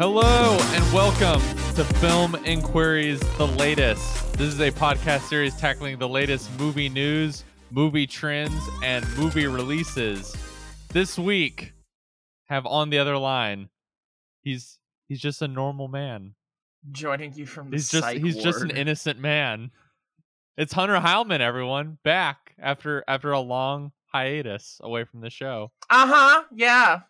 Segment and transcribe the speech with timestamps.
[0.00, 1.42] Hello and welcome
[1.74, 4.32] to Film Inquiry's, the latest.
[4.32, 10.34] This is a podcast series tackling the latest movie news, movie trends, and movie releases.
[10.88, 11.74] This week,
[12.46, 13.68] have on the other line,
[14.40, 16.34] he's he's just a normal man.
[16.90, 19.70] Joining you from the He's just he's just an innocent man.
[20.56, 25.72] It's Hunter Heilman, everyone, back after after a long hiatus away from the show.
[25.90, 26.44] Uh-huh.
[26.54, 27.00] Yeah.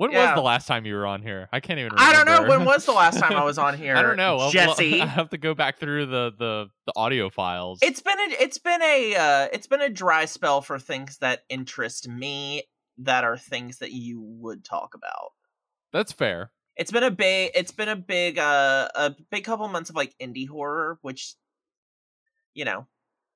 [0.00, 0.30] When Yeah.
[0.30, 1.46] was the last time you were on here?
[1.52, 2.10] I can't even remember.
[2.10, 3.94] I don't know when was the last time I was on here.
[3.94, 4.38] I don't know.
[4.38, 4.98] I'll- Jesse.
[5.02, 7.80] I have to go back through the the, the audio files.
[7.82, 11.42] it's been a it's been a uh it's been a dry spell for things that
[11.50, 12.62] interest me
[12.96, 15.32] that are things that you would talk about.
[15.92, 16.50] That's fair.
[16.76, 20.14] It's been a big it's been a big uh a big couple months of like
[20.18, 21.34] indie horror which
[22.54, 22.86] you know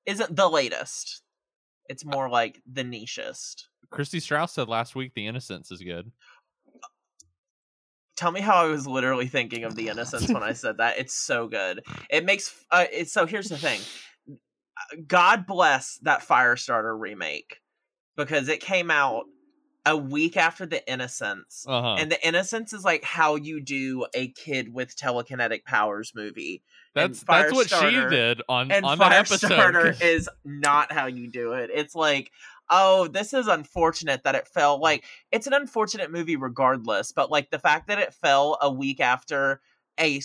[0.06, 1.20] isn't the latest.
[1.90, 3.64] It's more like the nichest.
[3.90, 6.10] Christy Strauss said last week the Innocence is good.
[8.16, 10.98] Tell me how I was literally thinking of the innocence when I said that.
[10.98, 11.82] It's so good.
[12.10, 13.80] It makes uh, it's so here's the thing.
[15.06, 17.60] God bless that Firestarter remake
[18.16, 19.24] because it came out
[19.86, 21.64] a week after the Innocence.
[21.68, 21.96] Uh huh.
[21.98, 26.62] And the Innocence is like how you do a kid with telekinetic powers movie.
[26.94, 29.50] That's that's what she did on And on that episode.
[29.50, 31.70] Firestarter is not how you do it.
[31.72, 32.30] It's like,
[32.70, 34.80] oh, this is unfortunate that it fell.
[34.80, 39.00] Like, it's an unfortunate movie regardless, but like the fact that it fell a week
[39.00, 39.60] after
[39.98, 40.20] a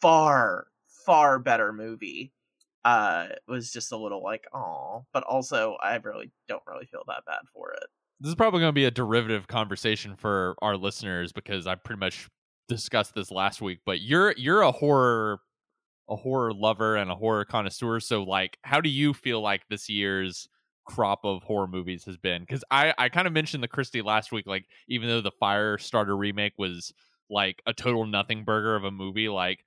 [0.00, 0.68] far,
[1.06, 2.32] far better movie
[2.84, 7.24] uh was just a little like oh but also i really don't really feel that
[7.26, 7.88] bad for it
[8.20, 12.00] this is probably going to be a derivative conversation for our listeners because I pretty
[12.00, 12.28] much
[12.68, 13.78] discussed this last week.
[13.86, 15.38] But you're you're a horror
[16.08, 18.00] a horror lover and a horror connoisseur.
[18.00, 20.48] So like, how do you feel like this year's
[20.88, 22.42] crop of horror movies has been?
[22.42, 24.46] Because I I kind of mentioned the Christie last week.
[24.46, 26.92] Like, even though the Firestarter remake was
[27.30, 29.64] like a total nothing burger of a movie, like.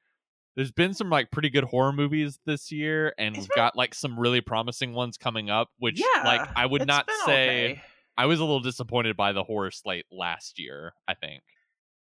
[0.57, 3.77] There's been some like pretty good horror movies this year, and It's we've been- got
[3.77, 5.69] like some really promising ones coming up.
[5.79, 7.81] Which, yeah like, I would not say okay.
[8.17, 11.41] I was a little disappointed by the horror slate last year, I think.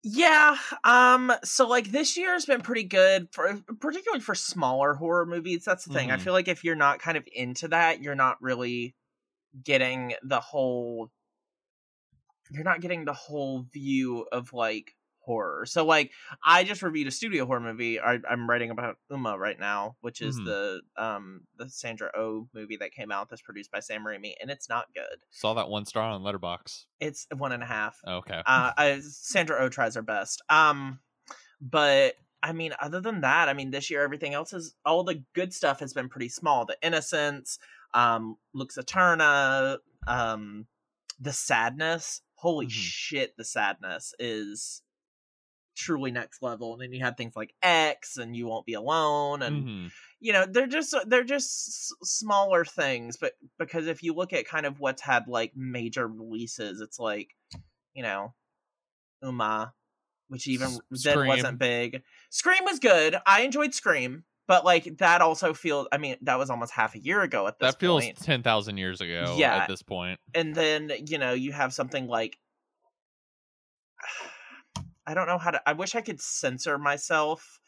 [0.02, 5.64] Yeah, um so like this year's been pretty good for particularly for smaller horror movies.
[5.64, 6.10] That's the thing.
[6.10, 6.20] I Mhm.
[6.20, 8.94] feel like if you're not kind of into that, you're not really
[9.62, 11.10] getting the whole
[12.50, 15.64] you're not getting the whole view of like horror.
[15.64, 16.12] So like
[16.44, 17.98] I just reviewed a studio horror movie.
[17.98, 20.44] I, I'm writing about Umma right now, which is Mhm.
[20.44, 24.50] the um the Sandra Oh movie that came out that's produced by Sam Raimi, and
[24.50, 25.24] it's not good.
[25.30, 26.84] Saw that one star on Letterboxd.
[27.00, 28.42] It's one and a half Okay.
[28.44, 31.00] uh I, sandra oh tries her best um
[31.60, 35.22] but i mean other than that i mean this year everything else is all the
[35.34, 37.58] good stuff has been pretty small the innocence
[37.94, 40.66] um lux aeterna um
[41.20, 42.70] the sadness holy Mhm.
[42.70, 44.82] shit the sadness is
[45.76, 46.72] truly next level.
[46.72, 49.90] And then you had things like x and you won't be alone and Mhm.
[50.20, 54.66] you know they're just they're just smaller things but because if you look at kind
[54.66, 57.34] of what's had like major releases it's like
[57.92, 58.34] you know
[59.22, 59.72] umma
[60.28, 62.02] which even S- then wasn't big.
[62.30, 63.16] Scream was good.
[63.26, 66.98] I enjoyed scream but like that also feels i mean that was almost half a
[66.98, 69.56] year ago at this That feels point 10,000 years ago Yeah.
[69.56, 70.18] at this point.
[70.34, 72.36] and then you know you have something like
[75.06, 77.60] i don't know how to i wish i could censor myself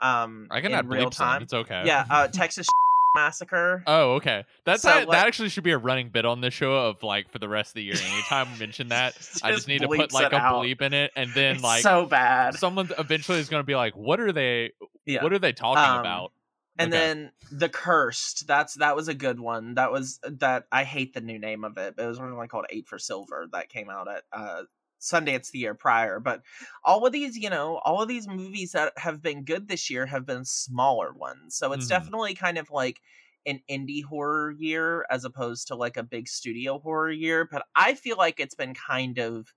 [0.00, 1.82] um I can in add real time It's okay.
[1.84, 2.66] yeah uh texas
[3.14, 4.44] massacre Oh, okay.
[4.64, 7.02] That's So, that, like- that actually should be a running bit on this show of
[7.02, 7.94] like for the rest of the year.
[7.94, 10.62] Anytime we mention that, I just need to put like a out.
[10.62, 13.76] bleep in it, and then It's like so bad someone eventually is going to be
[13.76, 14.72] like, "What are they?
[15.06, 16.32] yeah What are they talking Um, about?"
[16.78, 16.98] and okay.
[17.06, 21.20] then the cursed that's that was a good one that was that i hate the
[21.20, 24.08] new name of it but it was originally called eight for silver that came out
[24.08, 24.62] at uh
[25.04, 26.42] sundance the year prior but
[26.84, 30.06] all of these you know all of these movies that have been good this year
[30.06, 31.88] have been smaller ones so it's Mhm.
[31.88, 33.00] definitely kind of like
[33.46, 37.94] an indie horror year as opposed to like a big studio horror year but i
[37.94, 39.48] feel like it's been kind of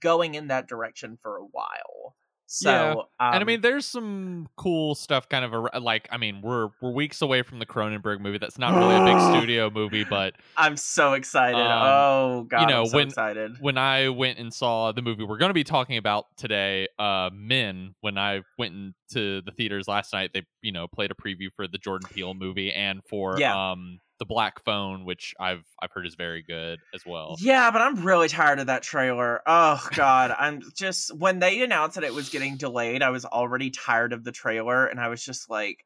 [0.00, 2.16] going in that direction for a while
[2.50, 2.90] so Yeah.
[3.28, 5.28] um, and I mean, there's some cool stuff.
[5.28, 8.38] Kind of ar- like, I mean, we're we're weeks away from the Cronenberg movie.
[8.38, 11.60] That's not really a big studio movie, but I'm so excited.
[11.60, 13.56] Um, oh god, you know, so when- excited.
[13.60, 17.28] when I went and saw the movie we're going to be talking about today, uh,
[17.32, 21.48] Men, when I went into the theaters last night, they you know played a preview
[21.54, 23.72] for the Jordan Peele movie and for Yeah.
[23.72, 27.36] um the Black Phone, which I've I've heard is very good as well.
[27.40, 29.40] Yeah, but I'm really tired of that trailer.
[29.46, 33.70] Oh god, I'm just when they announced that it was getting delayed, I was already
[33.70, 35.84] tired of the trailer and I was just like,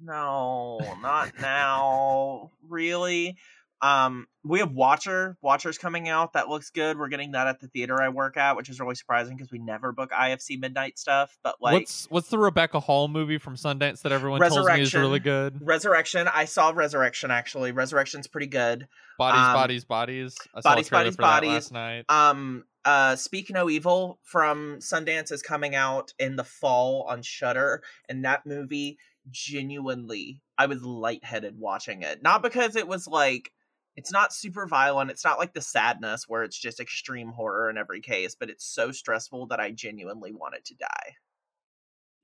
[0.00, 0.12] no.
[0.12, 2.52] No, not now.
[2.68, 3.36] Really?
[3.82, 5.36] Um, we have Watcher.
[5.42, 6.34] Watcher's coming out.
[6.34, 6.96] That looks good.
[6.96, 9.58] We're getting that at the theater I work at, which is really surprising because we
[9.58, 11.36] never book IFC midnight stuff.
[11.42, 14.94] But like, what's what's the Rebecca Hall movie from Sundance that everyone tells me is
[14.94, 15.58] really good?
[15.60, 16.28] Resurrection.
[16.32, 17.72] I saw Resurrection actually.
[17.72, 18.86] Resurrection's pretty good.
[19.18, 20.36] Bodies, Um, bodies, bodies.
[20.54, 21.50] I Bodies, Bodies, for that Bodies.
[21.50, 22.04] last night.
[22.08, 27.82] Um, uh, Speak No Evil from Sundance is coming out in the fall on Shudder,
[28.08, 28.98] and that movie
[29.30, 32.22] genuinely, I was lightheaded watching it.
[32.22, 33.52] Not because it was like
[33.96, 35.10] it's not super violent.
[35.10, 38.64] It's not like the sadness where it's just extreme horror in every case, but it's
[38.66, 41.16] so stressful that I genuinely wanted to die.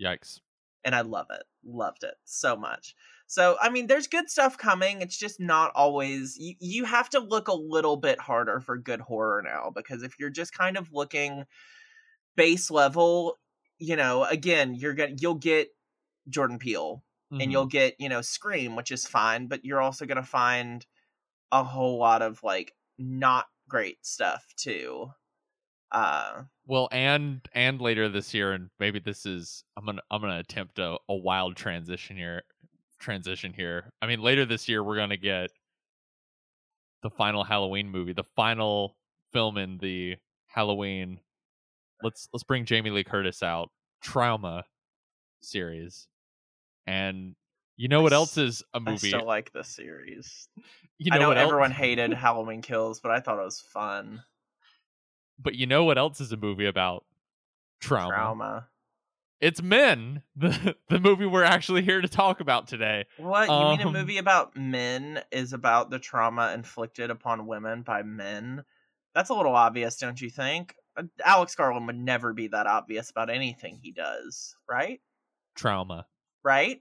[0.00, 0.40] Yikes.
[0.84, 1.42] And I love it.
[1.64, 2.94] Loved it so much.
[3.26, 5.02] So, I mean, there's good stuff coming.
[5.02, 9.00] It's just not always you, you have to look a little bit harder for good
[9.00, 11.44] horror now because if you're just kind of looking
[12.36, 13.38] base level,
[13.78, 15.68] you know, again, you're going to you'll get
[16.28, 17.42] Jordan Peele Mhm.
[17.42, 20.86] and you'll get, you know, Scream, which is fine, but you're also going to find
[21.52, 25.10] a whole lot of like not great stuff too.
[25.90, 30.38] Uh Well, and and later this year, and maybe this is I'm gonna I'm gonna
[30.38, 32.42] attempt a, a wild transition here.
[32.98, 33.92] Transition here.
[34.02, 35.50] I mean, later this year we're gonna get
[37.02, 38.96] the final Halloween movie, the final
[39.32, 40.16] film in the
[40.46, 41.20] Halloween.
[42.02, 43.70] Let's let's bring Jamie Lee Curtis out.
[44.02, 44.64] Trauma
[45.42, 46.08] series,
[46.86, 47.34] and
[47.78, 49.08] you know what else is a movie?
[49.08, 50.48] I still like the series.
[50.98, 53.60] you know, I know what else- everyone hated Halloween Kills, but I thought it was
[53.60, 54.22] fun.
[55.38, 57.04] but you know what else is a movie about?
[57.80, 58.08] Trauma.
[58.12, 58.68] Trauma.
[59.40, 63.06] It's Men, the the movie we're actually here to talk about today.
[63.18, 63.48] What?
[63.48, 68.02] You mean a Um, movie about men is about the trauma inflicted upon women by
[68.02, 68.64] men?
[69.14, 70.74] That's a little obvious, don't you think?
[70.96, 75.00] Uh, Alex Garland would never be that obvious about anything he does, right?
[75.54, 76.06] Trauma.
[76.42, 76.80] Right?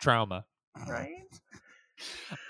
[0.00, 0.44] Trauma.
[0.88, 1.10] Right?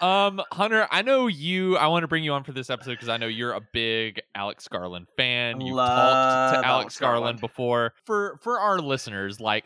[0.01, 1.77] Um, Hunter, I know you.
[1.77, 4.21] I want to bring you on for this episode because I know you're a big
[4.35, 5.61] Alex Garland fan.
[5.61, 7.41] You've talked to Alex Alex Garland Garland.
[7.41, 7.93] before.
[8.07, 9.65] For for our listeners, like,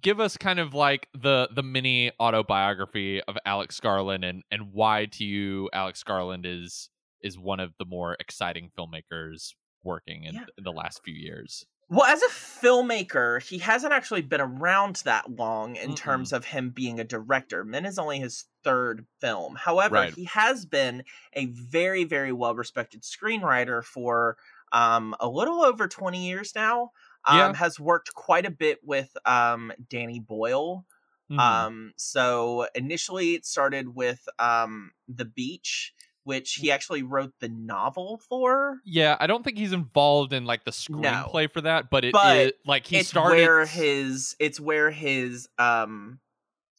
[0.00, 5.06] give us kind of like the the mini autobiography of Alex Garland and and why
[5.12, 6.88] to you Alex Garland is
[7.20, 9.52] is one of the more exciting filmmakers
[9.82, 10.44] working in, Yeah.
[10.56, 11.66] in the last few years.
[11.88, 15.96] Well, as a filmmaker, he hasn't actually been around that long in Mm-mm.
[15.96, 17.64] terms of him being a director.
[17.64, 19.54] Men is only his third film.
[19.56, 20.14] However, Right.
[20.14, 21.04] he has been
[21.34, 24.36] a very, very well respected screenwriter for
[24.72, 26.90] um, a little over 20 years now.
[27.26, 27.54] Um, Yeah.
[27.54, 30.84] Has worked quite a bit with um, Danny Boyle.
[31.30, 31.38] Mhm.
[31.38, 38.20] Um, so initially it started with um, The Beach, which he actually wrote the novel
[38.28, 38.78] for.
[38.84, 42.36] Yeah, I don't think he's involved in like the screenplay for that, but it, But
[42.38, 46.18] it- like he it's started where his it's where his um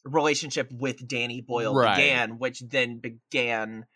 [0.04, 1.96] relationship with Danny Boyle Right.
[1.96, 3.86] began, which then began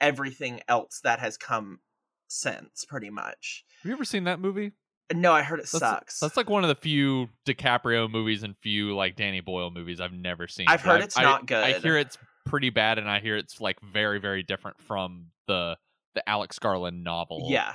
[0.00, 1.80] everything else that has come
[2.28, 3.64] since, pretty much.
[3.82, 4.72] Have you ever seen that movie?
[5.14, 6.18] No, I heard it That's, sucks.
[6.20, 10.12] That's like one of the few DiCaprio movies and few like Danny Boyle movies I've
[10.12, 10.66] never seen.
[10.68, 11.62] I've heard I- it's I- not good.
[11.62, 15.76] I hear it's pretty bad, and I hear it's like very, very different from the
[16.14, 17.48] the Alex Garland novel.
[17.50, 17.74] Yeah.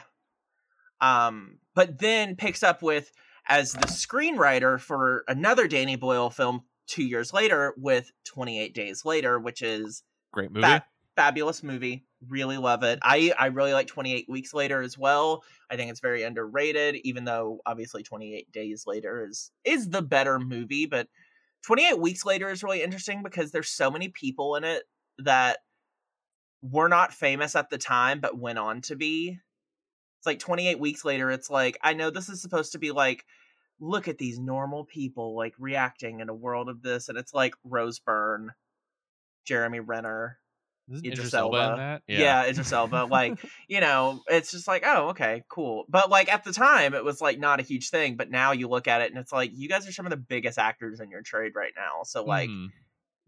[0.99, 3.11] Um, but then picks up with
[3.47, 9.39] as the screenwriter for another Danny Boyle film two years later with 28 Days Later,
[9.39, 10.65] which is great movie.
[10.65, 10.85] Fa-
[11.15, 12.05] fabulous movie.
[12.27, 12.99] Really love it.
[13.03, 15.43] I I really like 28 Weeks Later as well.
[15.69, 20.39] I think it's very underrated, even though obviously 28 Days Later is is the better
[20.39, 20.85] movie.
[20.85, 21.07] But
[21.63, 24.83] 28 Weeks Later is really interesting because there's so many people in it
[25.19, 25.59] that
[26.61, 29.39] were not famous at the time but went on to be.
[30.19, 31.31] It's like 28 weeks later.
[31.31, 33.25] It's like I know this is supposed to be like
[33.79, 37.55] look at these normal people like reacting in a world of this, and it's like
[37.63, 38.51] Rose Byrne,
[39.45, 40.37] Jeremy Renner,
[40.89, 41.77] Isn't Idris Idris Elba in Elba.
[41.77, 42.01] that?
[42.07, 43.07] yeah, Idris Elba.
[43.09, 45.85] Like, you know, it's just like, oh, okay, cool.
[45.89, 48.15] But like at the time, it was like not a huge thing.
[48.17, 50.17] But now you look at it and it's like, you guys are some of the
[50.17, 52.03] biggest actors in your trade right now.
[52.03, 52.67] So like, Mhm.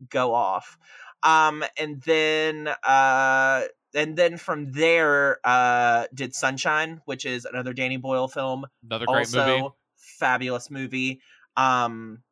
[0.09, 0.77] go off.
[1.21, 3.61] Um, and then uh,
[3.95, 8.65] and then from there, uh, did Sunshine, which is another Danny Boyle film.
[8.83, 9.69] another great also, movie.
[9.95, 11.21] fabulous movie.
[11.55, 12.23] Um,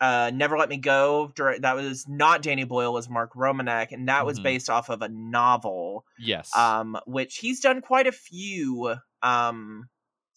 [0.00, 1.32] uh, Never Let Me Go.
[1.34, 4.42] direct- That was not Danny Boyle, was Mark Romanek, and that was Mhm.
[4.44, 6.54] based off of a novel Yes.
[6.56, 9.88] um which he's done quite a few um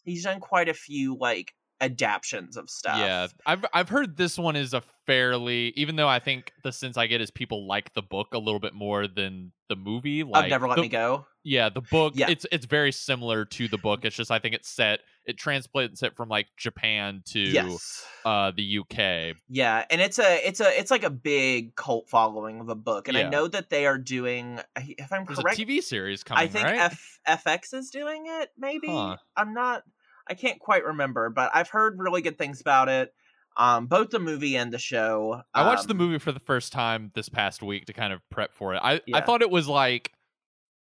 [0.05, 4.55] he's done quite a few like adaptions of stuff Yeah, I've I've heard this one
[4.57, 8.01] is a fairly even though I think the sense I get is people like the
[8.01, 10.23] book a little bit more than the movie.
[10.23, 12.29] Like of never let the- me go Yeah, the book Yeah.
[12.29, 14.06] it's it's very similar to the book.
[14.06, 18.06] It's just I think it's set it translates it from like Japan to yes.
[18.25, 19.36] uh the UK.
[19.50, 23.08] Yeah, and it's a it's a it's like a big cult following of a book,
[23.08, 24.60] and I know that they are doing.
[24.75, 26.79] If I'm There's correct, a TV series coming, I think right?
[26.79, 28.50] F, FX is doing it.
[28.58, 29.18] Maybe Huh.
[29.36, 29.84] I'm not.
[30.27, 33.12] I can't quite remember, but I've heard really good things about it.
[33.58, 35.41] Um, both the movie and the show.
[35.53, 38.22] I watched the Um, movie for the first time this past week to kind of
[38.29, 38.79] prep for it.
[38.84, 40.12] I I thought it was like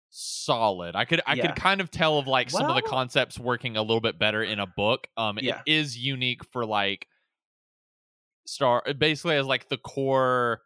[0.09, 0.95] solid.
[0.95, 1.47] I could I Yeah.
[1.47, 4.41] could kind of tell of like some of the concepts working a little bit better
[4.43, 5.07] in a book.
[5.17, 5.61] Um Yeah.
[5.65, 7.07] it is unique for like
[8.45, 10.61] star basically has like the core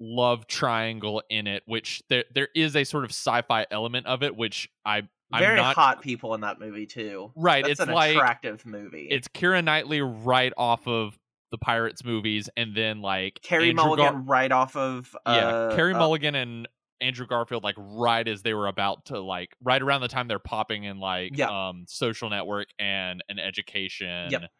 [0.00, 4.34] love triangle in it which there there is a sort of sci-fi element of it
[4.36, 5.02] which I
[5.32, 7.32] I'm Very not hot people in that movie too.
[7.34, 9.08] right That's it's an like attractive movie.
[9.10, 11.18] it's Keira Knightley right off of
[11.50, 15.76] the Pirates movies and then like Carey Andrew Gar- Mulligan right off of yeah, uh,
[15.76, 16.68] Carey uh, Mulligan and
[17.00, 20.38] Andrew Garfield like right as they were about to like right around the time they're
[20.38, 21.68] popping in like Yeah.
[21.68, 24.30] um social network and an education.
[24.30, 24.50] Yep.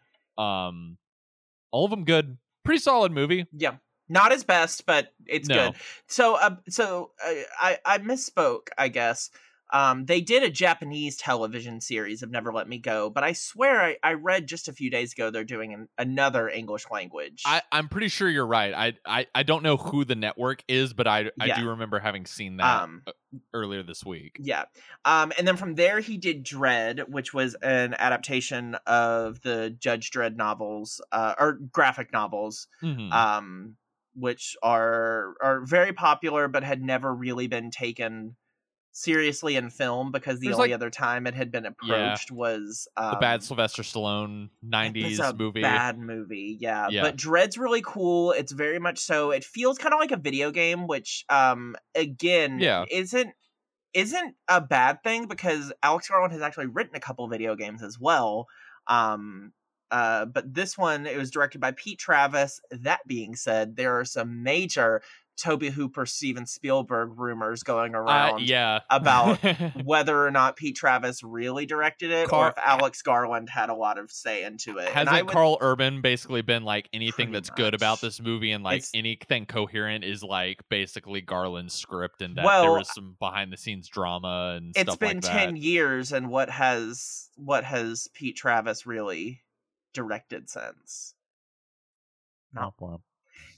[0.45, 0.99] Um
[1.71, 2.39] all of them good.
[2.65, 3.47] Pretty solid movie.
[3.53, 3.77] Yeah,
[4.09, 5.55] not his best, but it's No.
[5.71, 5.75] good.
[6.07, 9.31] So, uh, so uh, I I misspoke, I guess.
[9.75, 13.81] Um, they did a Japanese television series of Never Let Me Go, but I swear
[13.83, 17.43] I, I read just a few days ago they're doing an, another English language.
[17.45, 18.73] I, I'm pretty sure you're right.
[18.73, 21.61] I, I I don't know who the network is, but I I Yeah.
[21.61, 23.03] do remember having seen that um,
[23.53, 24.39] earlier this week.
[24.41, 24.67] yeah.
[25.05, 30.11] Um, and then from there he did Dredd, which was an adaptation of the Judge
[30.11, 32.69] Dredd novels, uh, or graphic novels.
[32.83, 33.13] Mhm.
[33.13, 33.77] um,
[34.17, 38.37] which are are very popular but had never really been taken
[38.97, 42.87] seriously in film because the There's, only like- other time it had been approached was
[42.97, 45.63] um, the bad Sylvester Stallone 90s a movie.
[45.63, 46.87] Bad movie, yeah.
[46.89, 47.03] Yeah.
[47.03, 48.31] But Dredd's really cool.
[48.31, 49.33] It's very much so.
[49.33, 52.85] It feels kind of like a video game, which um again Yeah.
[52.89, 53.35] isn't
[53.95, 57.99] isn't a bad thing because Alex Garland has actually written a couple video games as
[57.99, 58.47] well.
[58.87, 59.53] Um
[59.91, 62.61] uh, but this one it was directed by Pete Travis.
[62.71, 65.03] That being said, there are some major
[65.37, 68.81] Tobe Hooper, Steven Spielberg rumors going Uh, around yeah.
[68.91, 69.39] about
[69.85, 73.75] whether or not Pete Travis really directed it Car- or if Alex Garland had a
[73.75, 74.89] lot of say into it.
[74.89, 78.63] Hasn't would- Karl Urban basically been like anything Pretty that's good about this movie and
[78.63, 83.53] like It's- anything coherent is like basically Garland's script and that there was some behind
[83.53, 88.09] the scenes drama and it's stuff been like 10 years and what has what has
[88.15, 89.43] Pete Travis really
[89.93, 91.15] directed since?
[92.53, 92.73] No.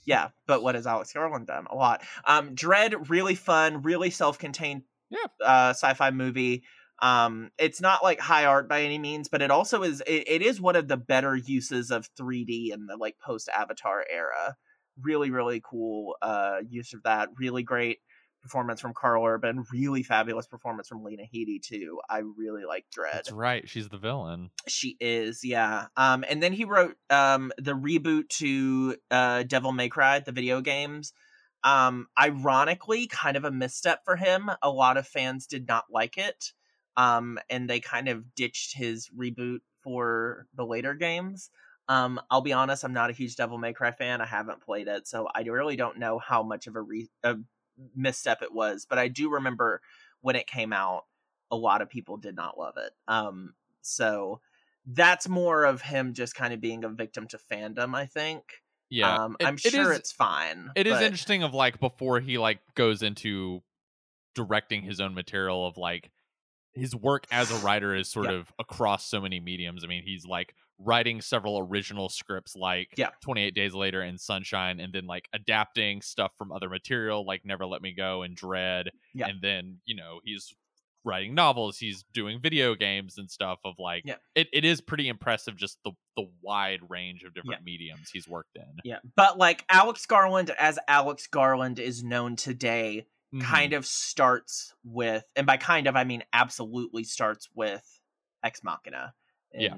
[0.06, 1.66] Yeah, but what has Alex Garland done?
[1.70, 2.02] A lot.
[2.24, 5.26] Um, Dredd, really fun, really self-contained, Yeah.
[5.44, 6.62] uh, sci-fi movie.
[7.00, 10.00] Um, it's not like high art by any means, but it also is.
[10.06, 14.56] It, it is one of the better uses of 3D in the like post-Avatar era.
[15.02, 17.28] Really, really cool uh, use of that.
[17.38, 17.98] Really great
[18.46, 19.64] performance from Karl Urban.
[19.72, 22.00] Really fabulous performance from Lena Headey too.
[22.08, 23.68] I really like Dredd That's right.
[23.68, 24.50] She's the villain.
[24.68, 29.88] she is yeah um and then he wrote um the reboot to uh devil may
[29.88, 31.12] cry the video games
[31.64, 36.16] um ironically kind of a misstep for him a lot of fans did not like
[36.18, 36.52] it
[36.96, 41.50] um and they kind of ditched his reboot for the later games
[41.88, 44.88] um i'll be honest i'm not a huge devil may cry fan i haven't played
[44.88, 47.36] it so i really don't know how much of a, re- a
[47.94, 49.80] misstep it was but i do remember
[50.20, 51.04] when it came out
[51.50, 54.40] a lot of people did not love it um so
[54.86, 58.42] that's more of him just kind of being a victim to fandom i think
[58.88, 59.24] Yeah.
[59.24, 62.20] um It- i'm it sure is- it's fine It is but- interesting of like before
[62.20, 63.62] he like goes into
[64.34, 66.10] directing his own material of like
[66.74, 68.36] his work as a writer is sort Yeah.
[68.36, 69.82] of across so many mediums.
[69.82, 73.10] I mean, he's like writing several original scripts like Yeah.
[73.22, 77.64] 28 Days Later and Sunshine and then like adapting stuff from other material like Never
[77.66, 78.88] Let Me Go and Dredd.
[79.14, 79.28] Yeah.
[79.28, 80.54] And then, you know, he's
[81.04, 84.16] writing novels, he's doing video games and stuff of like Yeah.
[84.34, 88.56] it, it is pretty impressive just the the wide range of different mediums he's worked
[88.56, 88.64] in.
[88.84, 93.44] yeah but like alex garland as alex garland is known today Mm-hmm.
[93.44, 97.82] kind of starts with and by kind of i mean absolutely starts with
[98.44, 99.14] ex machina
[99.52, 99.74] in Yeah.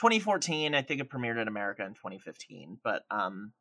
[0.00, 3.52] 2014 i think it premiered in america in 2015 but um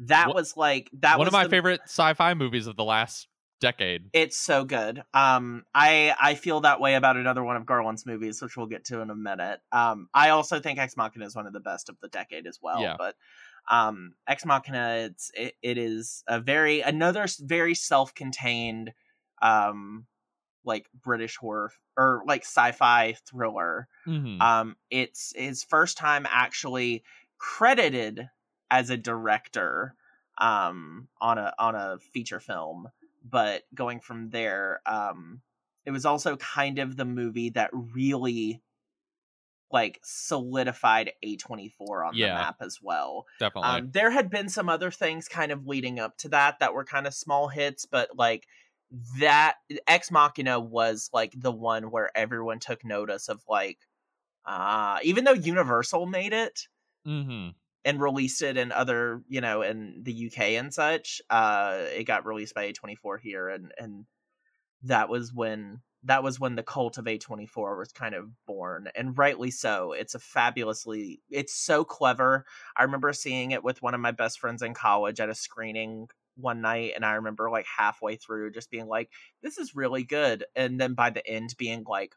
[0.00, 3.28] that Wha- was like that one of my the- favorite sci-fi movies of the last
[3.60, 4.10] decade.
[4.12, 8.42] it's so good um i i feel that way about another one of garland's movies
[8.42, 11.46] which we'll get to in a minute um i also think ex machina is one
[11.46, 12.96] of the best of the decade as well Yeah.
[12.98, 13.14] but
[13.70, 18.92] um ex machina it's it, it is a very another very self-contained
[19.40, 20.04] um
[20.64, 24.40] like british horror or like sci-fi thriller Mhm.
[24.40, 27.04] um it's his first time actually
[27.38, 28.28] credited
[28.70, 29.94] as a director
[30.38, 32.88] um on a on a feature film
[33.22, 35.40] but going from there um
[35.84, 38.62] it was also kind of the movie that really
[39.70, 42.20] like solidified A24 on Yeah.
[42.20, 43.26] the map as well.
[43.38, 43.82] Definitely.
[43.82, 46.84] Um, there had been some other things kind of leading up to that that were
[46.84, 48.46] kind of small hits, but like
[49.18, 53.78] that Ex Machina was like the one where everyone took notice of like
[54.46, 56.68] uh even though Universal made it
[57.06, 57.48] mm-hmm.
[57.84, 62.26] and released it in other, you know, in the UK and such, uh it got
[62.26, 64.04] released by A24 here and and
[64.82, 69.16] that was when that was when the cult of A24 was kind of born and
[69.16, 69.92] rightly so.
[69.92, 72.44] It's a fabulously it's so clever.
[72.76, 76.08] I remember seeing it with one of my best friends in college at a screening
[76.36, 79.10] one night and I remember like halfway through just being like
[79.42, 82.14] this is really good and then by the end being like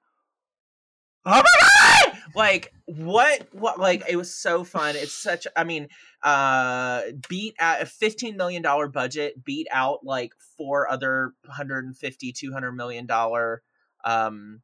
[1.30, 2.18] Oh my god!
[2.36, 4.96] Like what what like it was so fun.
[4.96, 5.90] It's such I mean,
[6.24, 12.72] uh beat at a 15 million dollar budget, beat out like four other 150 200
[12.72, 13.62] million dollar
[14.06, 14.62] um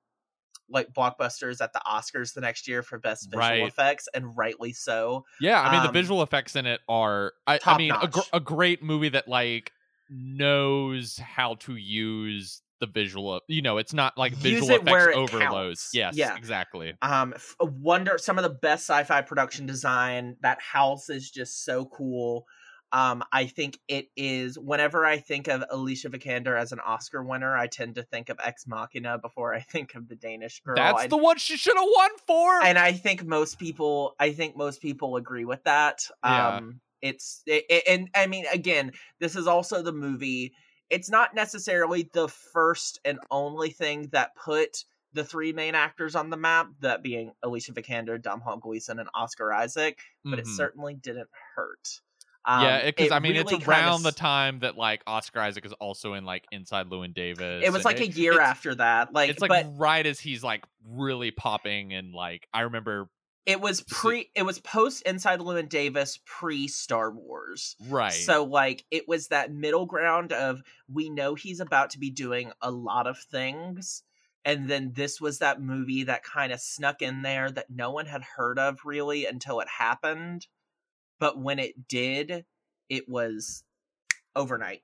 [0.70, 3.66] like blockbusters at the Oscars the next year for best visual Right.
[3.66, 5.26] effects and rightly so.
[5.40, 8.22] Yeah, I mean the Um, visual effects in it are I, I mean a, gr-
[8.32, 9.74] a great movie that like
[10.10, 16.18] knows how to use the visual you know it's not like visual effects overloads yes
[16.18, 16.36] Yeah.
[16.36, 21.86] exactly um wonder some of the best sci-fi production design that house is just so
[21.86, 22.46] cool
[22.94, 27.56] um i think it is whenever i think of alicia vikander as an oscar winner
[27.58, 31.08] i tend to think of ex machina before i think of the danish girl that's
[31.08, 34.82] the one she should have won for and i think most people i think most
[34.82, 36.48] people agree with that Yeah.
[36.58, 40.54] um it's it, it- and i mean again this is also the movie
[40.90, 46.30] it's not necessarily the first and only thing that put the three main actors on
[46.30, 50.56] the map that being alicia vikander domhnall gleeson and oscar isaac but it Mhm.
[50.56, 52.02] certainly didn't hurt
[52.48, 55.66] yeah Um, because i mean really it's kinda around the time that like oscar isaac
[55.66, 59.30] is also in like inside llewyn davis it was like a year after that like
[59.30, 63.10] it's like but right as he's like really popping and like i remember
[63.46, 68.86] it was pre it was post inside llewyn davis pre star wars right So like
[68.92, 73.08] it was that middle ground of we know he's about to be doing a lot
[73.08, 74.04] of things
[74.46, 78.06] and then this was that movie that kind of snuck in there that no one
[78.06, 80.48] had heard of really until it happened.
[81.20, 82.46] But when it did,
[82.90, 83.64] it was
[84.36, 84.82] overnight.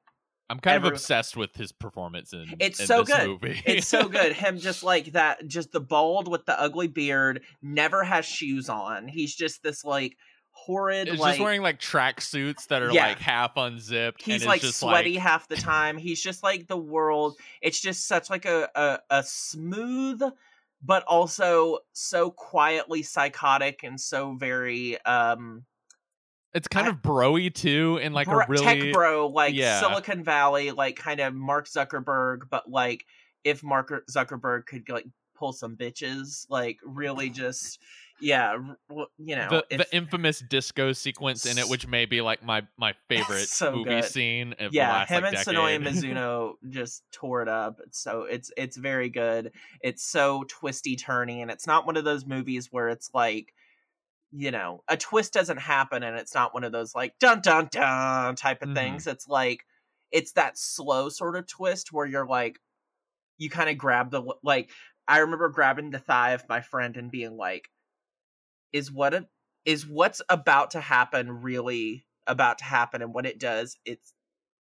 [0.49, 3.27] i'm kind everyone- of obsessed with his performance in It's in so this good.
[3.27, 4.33] movie It's so good.
[4.33, 9.07] Him just like that, just the bald with the ugly beard, never has shoes on.
[9.07, 10.17] He's just this like
[10.51, 13.07] horrid It's like just wearing like track suits that are Yeah.
[13.07, 14.21] like half unzipped.
[14.23, 18.29] he's like sweaty Like, half the time he's just like the world it's just such
[18.29, 20.21] like a, a a smooth
[20.83, 25.63] but also so quietly psychotic and so very um
[26.53, 29.79] it's kind I- of broy too, in like bro- a really tech bro like yeah.
[29.79, 33.05] silicon valley like kind of mark zuckerberg but like
[33.43, 37.79] if mark er, zuckerberg could like pull some bitches like really just
[38.21, 38.57] yeah
[39.17, 42.61] you know the, if, the infamous disco sequence in it, which may be like my
[42.77, 44.03] my favorite so movie good.
[44.03, 45.79] scene of the yeah, last him like, and Sonoya.
[45.87, 47.79] Mizuno just tore it up.
[47.91, 49.53] So it's it's very good.
[49.81, 53.53] It's so twisty turny, and it's not one of those movies where it's like,
[54.31, 57.69] you know, a twist doesn't happen, and it's not one of those like dun dun
[57.71, 58.73] dun type of Mhm.
[58.73, 59.07] things.
[59.07, 59.65] It's like
[60.11, 62.59] it's that slow sort of twist where you're like,
[63.37, 64.71] you kind of grab the like.
[65.07, 67.69] I remember grabbing the thigh of my friend and being like,
[68.71, 69.29] "Is what a,
[69.65, 74.13] is what's about to happen really about to happen?" And when it does, it's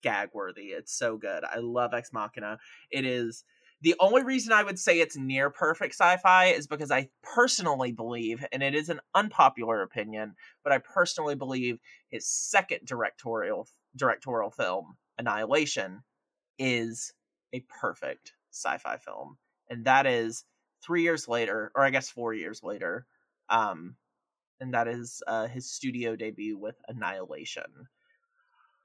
[0.04, 0.72] gag worthy.
[0.74, 1.44] It's so good.
[1.46, 2.60] I love Ex Machina.
[2.92, 3.46] It is
[3.84, 8.44] the only reason I would say it's near perfect sci-fi is because I personally believe,
[8.54, 14.96] and it is an unpopular opinion, but I personally believe his second directorial directorial film,
[15.18, 16.02] Annihilation,
[16.58, 17.14] is
[17.54, 19.38] a perfect sci-fi film,
[19.70, 20.46] and that is
[20.82, 23.06] three years later, or I guess four years later,
[23.50, 23.98] um,
[24.62, 27.90] and that is uh, his studio debut with Annihilation.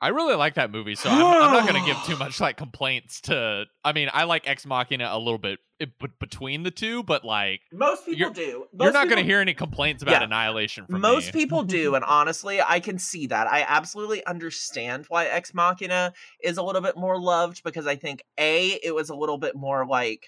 [0.00, 2.56] I really like that movie, so I'm, I'm not going to give too much like
[2.56, 3.64] complaints to.
[3.84, 7.02] I mean, I like Ex Machina a little bit eh, it, but between the two,
[7.02, 8.66] but like Most people You're- do.
[8.80, 10.24] you're not going to hear any complaints about Yeah.
[10.24, 11.40] Annihilation from Most me.
[11.40, 13.48] people do, and honestly, I can see that.
[13.48, 16.12] I absolutely understand why Ex Machina
[16.44, 19.56] is a little bit more loved because I think a it was a little bit
[19.56, 20.26] more like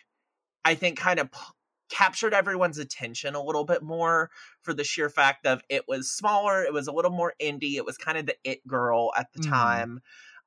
[0.64, 1.38] I think kind of p-
[1.90, 4.31] captured everyone's attention a little bit more
[4.62, 7.85] for the sheer fact of it was smaller, it was a little more indie, it
[7.85, 9.90] was kind of the it girl at the Mhm.
[9.90, 10.00] time.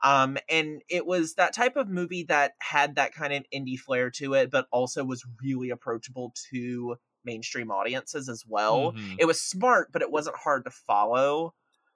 [0.04, 4.10] Um, and it was that type of movie that had that kind of indie flair
[4.12, 9.18] to it, but also was really approachable to mainstream audiences as well Mhm.
[9.18, 11.54] it was smart, but it wasn't hard to follow.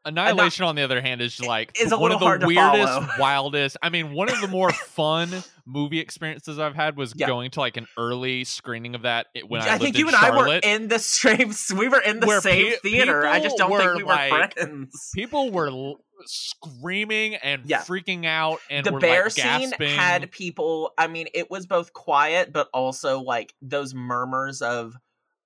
[0.07, 3.77] Annihilation, on the other hand, is like is one of the weirdest, wildest.
[3.81, 5.29] I mean, one of the more fun
[5.65, 7.27] movie experiences I've had was Yeah.
[7.27, 10.15] going to like an early screening of that when I, I, think in you and
[10.15, 11.53] I were in the same.
[11.77, 13.25] We were in the same pe- theater.
[13.27, 15.11] I just don't think we were like, friends.
[15.13, 17.81] People were l- screaming and Yeah.
[17.81, 20.91] freaking out, and the were, bear like, scene had people.
[20.97, 24.95] I mean, it was both quiet, but also like those murmurs of,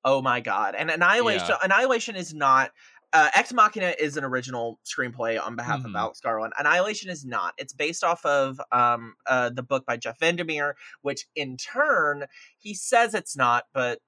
[0.06, 1.48] "Oh my god!" And Annihilation.
[1.50, 1.58] Yeah.
[1.64, 2.72] Annihilation is not.
[3.14, 5.86] Uh, Ex Machina is an original screenplay on behalf Mhm.
[5.90, 6.54] of Alex Garland.
[6.58, 7.54] Annihilation is not.
[7.58, 12.74] It's based off of um, uh, the book by Jeff Vandermeer, which in turn he
[12.74, 14.00] says it's not, but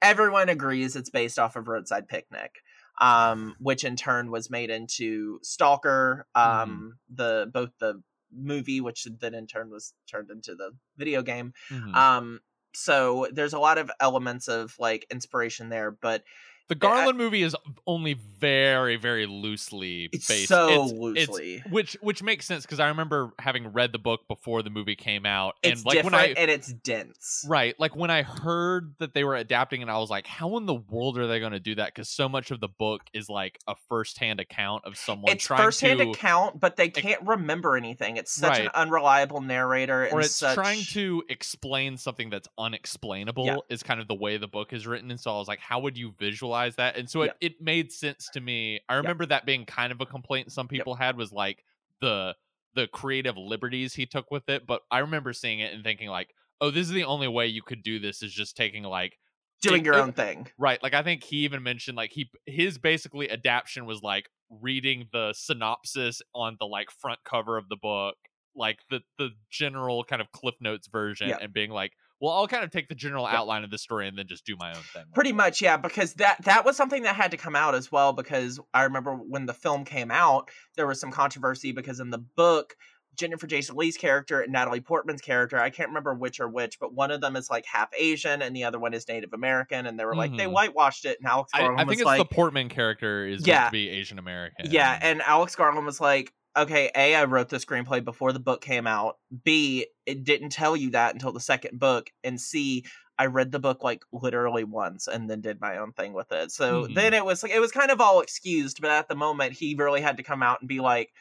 [0.00, 2.62] everyone agrees it's based off of Roadside Picnic,
[3.00, 9.34] um, which in turn was made into Stalker, um, the both the movie, which then
[9.34, 11.52] in turn was turned into the video game.
[11.94, 12.40] Um,
[12.72, 16.22] so there's a lot of elements of like inspiration there, but
[16.70, 20.48] the Garland movie is only very, very loosely it's based.
[20.48, 21.62] so It's- it's- loosely.
[21.68, 25.26] which which makes sense because I remember having read the book before the movie came
[25.26, 27.44] out, and It's like different when I and it's dense.
[27.48, 27.74] Right.
[27.80, 30.74] Like when I heard that they were adapting and I was like, how in the
[30.74, 31.88] world are they going to do that?
[31.88, 35.36] Because so much of the book is like a firsthand account of someone trying to
[35.36, 38.16] It's trying firsthand to account, but they can't remember anything.
[38.16, 40.54] It's such an unreliable narrator, and or it's such...
[40.54, 43.56] trying to explain something that's unexplainable Yeah.
[43.68, 45.10] is kind of the way the book is written.
[45.10, 46.96] And so I was like, how would you visualize that?
[46.96, 48.80] And so it, it made sense to me.
[48.88, 51.64] I remember that being kind of a complaint some people had was like
[52.00, 52.34] the
[52.74, 54.66] the creative liberties he took with it.
[54.66, 57.62] But I remember seeing it and thinking like, oh, this is the only way you
[57.62, 59.18] could do this is just taking like
[59.62, 60.46] doing it- your it- own thing.
[60.58, 60.82] Right.
[60.82, 64.28] Like I think he even mentioned like he his basically adaptation was like
[64.60, 68.16] reading the synopsis on the like front cover of the book,
[68.54, 72.62] like the the general kind of Cliff Notes version and being like, well, I'll kind
[72.64, 75.04] of take the general outline of the story and then just do my own thing.
[75.14, 78.12] Pretty much, yeah, because that that was something that had to come out as well.
[78.12, 82.18] Because I remember when the film came out, there was some controversy because in the
[82.18, 82.76] book,
[83.16, 86.94] Jennifer Jason Lee's character and Natalie Portman's character, I can't remember which are which, but
[86.94, 89.98] one of them is like half Asian and the other one is Native American, and
[89.98, 90.52] they were like they Mhm.
[90.52, 93.46] whitewashed it, and Alex I, Garland I think was it's like, the Portman character is
[93.46, 93.54] Yeah.
[93.60, 94.70] meant to be Asian American.
[94.70, 98.60] Yeah, and Alex Garland was like, okay, A, I wrote the screenplay before the book
[98.60, 99.18] came out.
[99.44, 102.10] B, it didn't tell you that until the second book.
[102.24, 102.84] And C,
[103.18, 106.50] I read the book like literally once and then did my own thing with it.
[106.50, 106.94] So Mhm.
[106.94, 109.74] then it was like it was kind of all excused, but at the moment he
[109.74, 111.12] really had to come out and be like,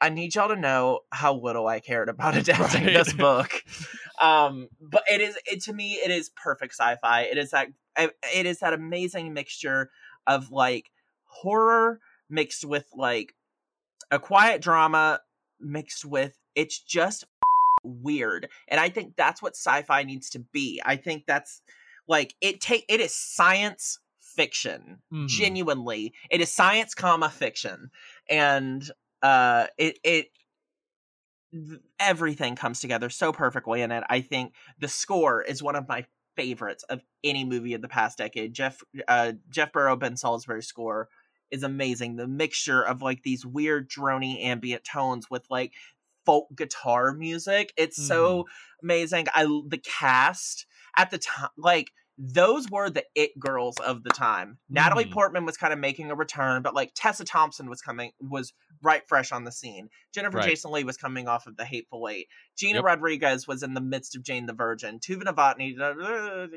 [0.00, 2.92] I need y'all to know how little I cared about adapting Right.
[2.94, 3.62] this book.
[4.20, 7.22] um, but it is it to me it is perfect sci-fi.
[7.22, 9.90] It is that it is that amazing mixture
[10.26, 10.90] of like
[11.24, 13.34] horror mixed with like
[14.10, 15.20] a quiet drama
[15.60, 17.24] mixed with it's just
[17.82, 18.48] weird.
[18.68, 20.80] And i think that's what sci-fi needs to be.
[20.84, 21.60] I think that's
[22.08, 25.28] like it take it is science fiction Mhm.
[25.28, 26.12] genuinely.
[26.30, 27.90] It is science comma fiction.
[28.28, 28.88] And
[29.22, 30.28] uh it it
[32.00, 34.02] everything comes together so perfectly in it.
[34.08, 36.04] I think the score is one of my
[36.36, 38.52] favorites of any movie of the past decade.
[38.54, 41.08] Jeff uh geoff barrow ben salisbury score
[41.50, 45.72] is amazing the mixture of like these weird drony ambient tones with like
[46.24, 48.46] folk guitar music it's so
[48.82, 54.10] amazing I the cast at the time like those were the it girls of the
[54.10, 54.58] time.
[54.68, 55.10] Natalie Mhm.
[55.12, 58.52] Portman was kind of making a return, but like Tessa Thompson was coming was
[58.82, 59.88] right fresh on the scene.
[60.12, 60.50] Jennifer Right.
[60.50, 62.28] Jason Lee was coming off of The Hateful Eight.
[62.56, 62.84] Gina Yep.
[62.84, 65.00] Rodriguez was in the midst of Jane the Virgin.
[65.00, 65.74] Tuva Novotny,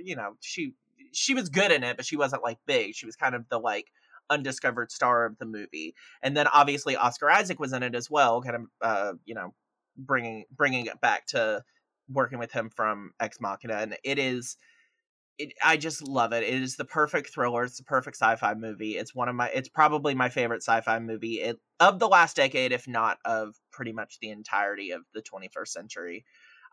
[0.03, 0.73] you know, she
[1.11, 2.93] she was good in it, but she wasn't like big.
[2.93, 3.87] She was kind of the like
[4.29, 5.95] undiscovered star of the movie.
[6.21, 9.53] And then obviously Oscar Isaac was in it as well, kind of uh, you know,
[9.97, 11.63] bringing bringing it back to
[12.09, 14.57] working with him from Ex Machina, and it is.
[15.37, 16.41] It, I just love it.
[16.41, 17.63] It is the perfect thriller.
[17.63, 18.97] It's the perfect sci-fi movie.
[18.97, 19.49] It's one of my.
[19.49, 23.91] It's probably my favorite sci-fi movie it, of the last decade, if not of pretty
[23.91, 26.25] much the entirety of the 21st century.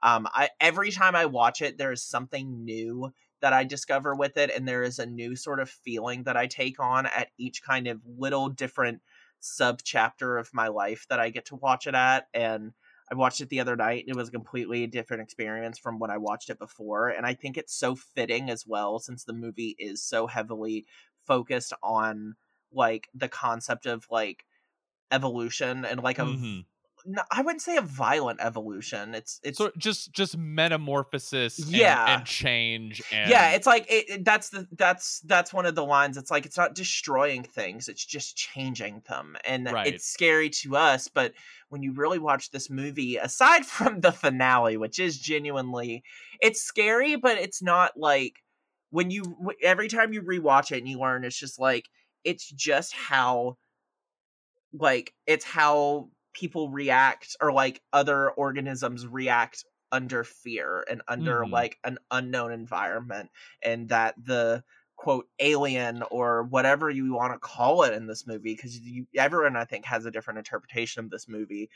[0.02, 3.12] Um, I every time I watch it, there is something new
[3.44, 6.48] that I discover with it, and there is a new sort of feeling that I
[6.48, 9.02] take on at each kind of little different
[9.40, 12.72] sub chapter of my life that I get to watch it at, and
[13.10, 14.04] I watched it the other night.
[14.04, 17.10] and It was a completely different experience from when I watched it before.
[17.10, 20.86] And I think it's so fitting as well, since the movie is so heavily
[21.18, 22.36] focused on
[22.72, 24.46] like the concept of like
[25.12, 26.66] evolution and like a Mhm.
[27.04, 29.14] No, I wouldn't say a violent evolution.
[29.14, 32.04] It's it's So just just metamorphosis, Yeah.
[32.06, 35.84] and, change, and yeah, it's like it, it- that's the that's that's one of the
[35.84, 36.16] lines.
[36.16, 39.86] It's like it's not destroying things; it's just changing them, and Right.
[39.88, 41.08] it's scary to us.
[41.08, 41.34] But
[41.68, 46.04] when you really watch this movie, aside from the finale, which is genuinely,
[46.40, 48.42] it's scary, but it's not like
[48.90, 51.88] when you every time you rewatch it and you learn, it's just like
[52.24, 53.56] it's just how
[54.72, 61.52] like it's how people react or like other organisms react under fear and under Mhm.
[61.52, 63.30] like an unknown environment
[63.62, 64.64] and that the
[64.96, 68.78] quote alien or whatever you want to call it in this movie because
[69.16, 71.70] everyone i think has a different interpretation of this movie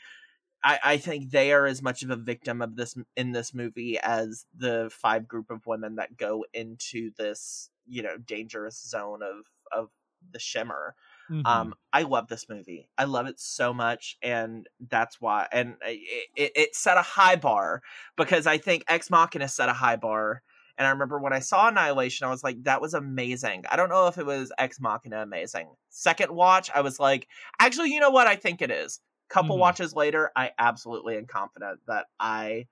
[0.63, 3.97] I, I think they are as much of a victim of this in this movie
[3.99, 9.45] as the five group of women that go into this you know dangerous zone of
[9.71, 9.91] of
[10.31, 10.95] the shimmer
[11.29, 11.69] Mhm.
[11.69, 12.89] um i love this movie.
[12.97, 17.35] I love it so much and that's why and it, it, it set a high
[17.37, 17.81] bar
[18.17, 20.43] because i think ex machina set a high bar
[20.77, 23.63] and i remember when i saw annihilation i was like that was amazing.
[23.69, 25.75] I don't know if it was ex machina amazing.
[25.89, 27.27] Second watch i was like
[27.59, 28.27] actually you know what?
[28.27, 28.99] I think it is.
[29.29, 29.59] Couple Mhm.
[29.59, 32.67] watches later i absolutely am confident that i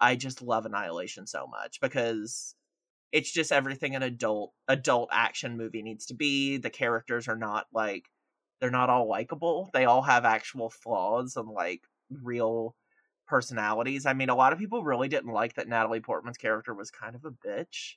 [0.00, 2.54] i just love annihilation so much because
[3.12, 6.58] it's just everything an adult adult action movie needs to be.
[6.58, 8.04] The characters are not like
[8.60, 9.70] they're not all likable.
[9.72, 11.82] They all have actual flaws and like
[12.22, 12.74] real
[13.26, 14.06] personalities.
[14.06, 17.14] I mean a lot of people really didn't like that natalie portman's character was kind
[17.14, 17.94] of a bitch.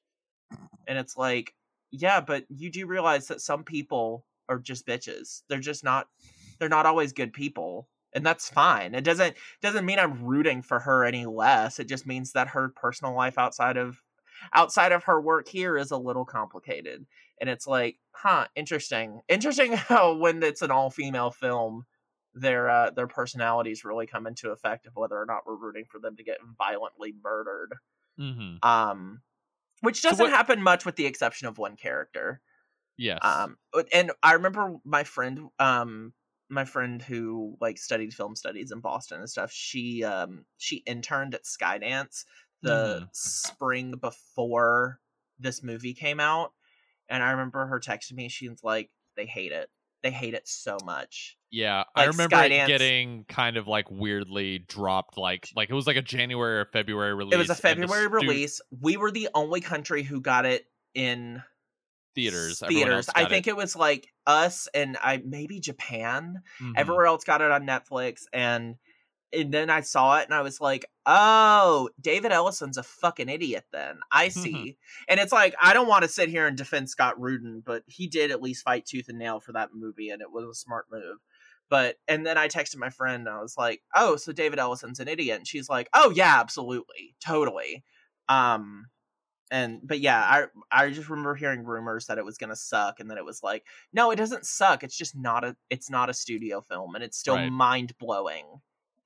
[0.87, 1.53] And it's like
[1.91, 5.41] yeah but you do realize that some people are just bitches.
[5.47, 6.07] They're just not
[6.59, 8.93] they're not always good people and that's fine.
[8.93, 11.79] It doesn't doesn't mean i'm rooting for her any less.
[11.79, 14.02] It just means that her personal life outside of
[14.53, 17.05] outside of her work here is a little complicated
[17.39, 19.21] and it's like huh interesting.
[19.27, 21.85] Interesting how when it's an all-female film
[22.35, 25.99] their uh, their personalities really come into effect of whether or not we're rooting for
[25.99, 27.73] them to get violently murdered.
[28.19, 28.63] Mhm.
[28.63, 29.21] um
[29.81, 32.41] which doesn't what- happen much with the exception of one character.
[32.97, 33.19] Yes.
[33.23, 33.57] Um
[33.91, 36.13] and i remember my friend um
[36.49, 41.33] my friend who like studied film studies in boston and stuff she um she interned
[41.33, 42.25] at skydance
[42.63, 43.09] the Mhm.
[43.15, 44.99] spring before
[45.39, 46.53] this movie came out
[47.09, 49.69] and i remember her texting me she's like they hate it
[50.01, 54.57] they hate it so much Yeah, I Like remember it getting kind of like weirdly
[54.59, 57.35] dropped, like like it was like a January or February release.
[57.35, 61.41] it was a february stu- release we were the only country who got it in
[62.15, 62.59] theaters.
[62.67, 63.51] theaters i think it.
[63.51, 66.73] it was like us and i maybe japan Mhm.
[66.75, 68.75] everywhere else got it on netflix and
[69.33, 73.65] and then i saw it and i was like oh david ellison's a fucking idiot
[73.73, 73.99] then.
[74.11, 74.77] I see.
[75.07, 78.07] And it's like i don't want to sit here and defend scott rudin but he
[78.07, 80.85] did at least fight tooth and nail for that movie and it was a smart
[80.91, 81.17] move.
[81.69, 84.99] But and then i texted my friend and i was like oh so david ellison's
[84.99, 85.37] an idiot.
[85.39, 87.15] And she's like oh yeah absolutely.
[87.25, 87.83] Totally.
[88.29, 88.85] Um
[89.51, 90.45] and but yeah i
[90.85, 93.63] i just remember hearing rumors that it was gonna suck and then it was like
[93.91, 94.83] no it doesn't suck.
[94.83, 97.51] It's just not a it's not a studio film and it's still Right.
[97.51, 98.45] mind-blowing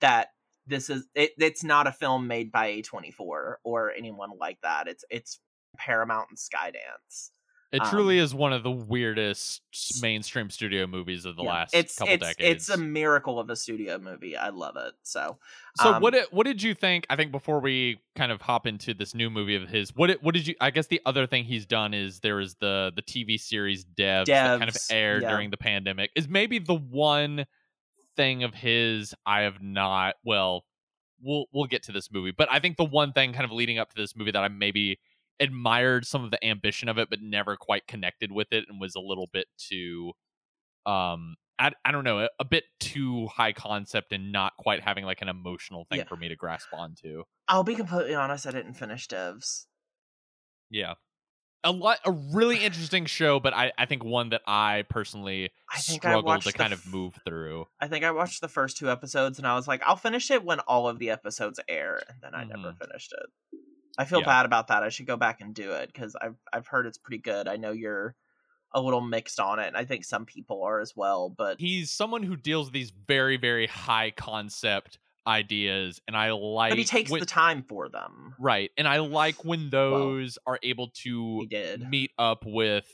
[0.02, 0.30] that
[0.66, 5.04] this is it, it's not a film made by a24 or anyone like that it's
[5.10, 5.40] it's
[5.78, 7.30] paramount and skydance
[7.72, 9.62] It um, truly is one of the weirdest
[10.02, 11.50] mainstream studio movies of the Yeah.
[11.50, 12.68] last it's couple it's decades.
[12.68, 15.38] it's a miracle of a studio movie i love it so
[15.80, 17.06] So Um, what did, what did you think?
[17.10, 20.18] I think before we kind of hop into this new movie of his, what did,
[20.24, 20.56] what did you?
[20.60, 24.26] I guess the other thing he's done is there is the the TV series Devs,
[24.26, 25.30] that kind of Devs, aired yeah.
[25.30, 26.10] during the pandemic.
[26.16, 27.46] Is maybe the one
[28.18, 30.16] thing of his I have not.
[30.26, 30.66] Well,
[31.22, 33.80] we'll we'll get to this movie, but I think the one thing kind of leading
[33.80, 35.00] up to this movie that I maybe
[35.40, 38.96] admired some of the ambition of it, but never quite connected with it, and was
[38.96, 40.12] a little bit too
[40.86, 45.06] um I, I don't know a, a bit too high concept and not quite having
[45.06, 46.06] like an emotional thing Yeah.
[46.06, 49.66] for me to grasp onto i'll be completely honest i didn't finish devs
[50.70, 50.94] yeah
[51.64, 55.80] a lot a really interesting show but i i think one that i personally I
[55.80, 58.78] think I struggled watched to kind of move through I think I watched the first
[58.78, 62.02] two episodes and I was like, I'll finish it when all of the episodes air,
[62.08, 63.60] and then I never finished it.
[63.98, 64.30] I feel Mm-hmm.
[64.30, 64.34] Yeah.
[64.34, 64.82] bad about that.
[64.84, 67.48] I should go back and do it because I've I've heard it's pretty good.
[67.50, 68.16] I know you're
[68.74, 71.30] a little mixed on it, and I think some people are as well.
[71.30, 76.72] But he's someone who deals with these very very high concept ideas and i like
[76.72, 78.34] but he takes when- the time for them.
[78.40, 81.46] right and i like when those are able to
[81.90, 82.88] meet up with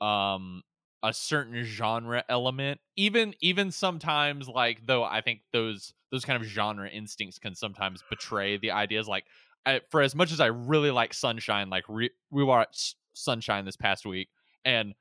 [0.00, 0.62] um
[1.02, 6.48] a certain genre element even even sometimes like though i think those those kind of
[6.48, 9.24] genre instincts can sometimes betray the ideas like
[9.66, 13.76] I, for as much as i really like sunshine like re- we watched sunshine this
[13.76, 14.28] past week
[14.64, 14.94] and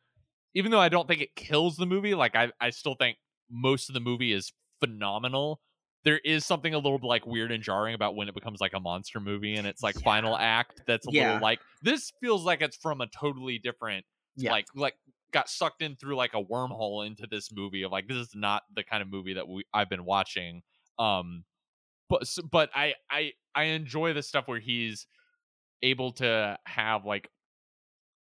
[0.54, 3.18] even though i don't think it kills the movie like i i still think
[3.50, 5.62] most of the movie is phenomenal
[6.06, 8.80] there is something a little like weird and jarring about when it becomes like a
[8.80, 11.12] monster movie and it's like final act that's a Yeah.
[11.12, 14.52] little like this feels like it's from a totally different Yeah.
[14.52, 14.96] like like
[15.32, 18.64] got sucked in through like a wormhole into this movie of like this is not
[18.74, 20.64] the kind of movie that we I've been watching
[21.00, 21.46] um
[22.10, 25.08] but but I I I enjoy the stuff where he's
[25.84, 27.30] able to have like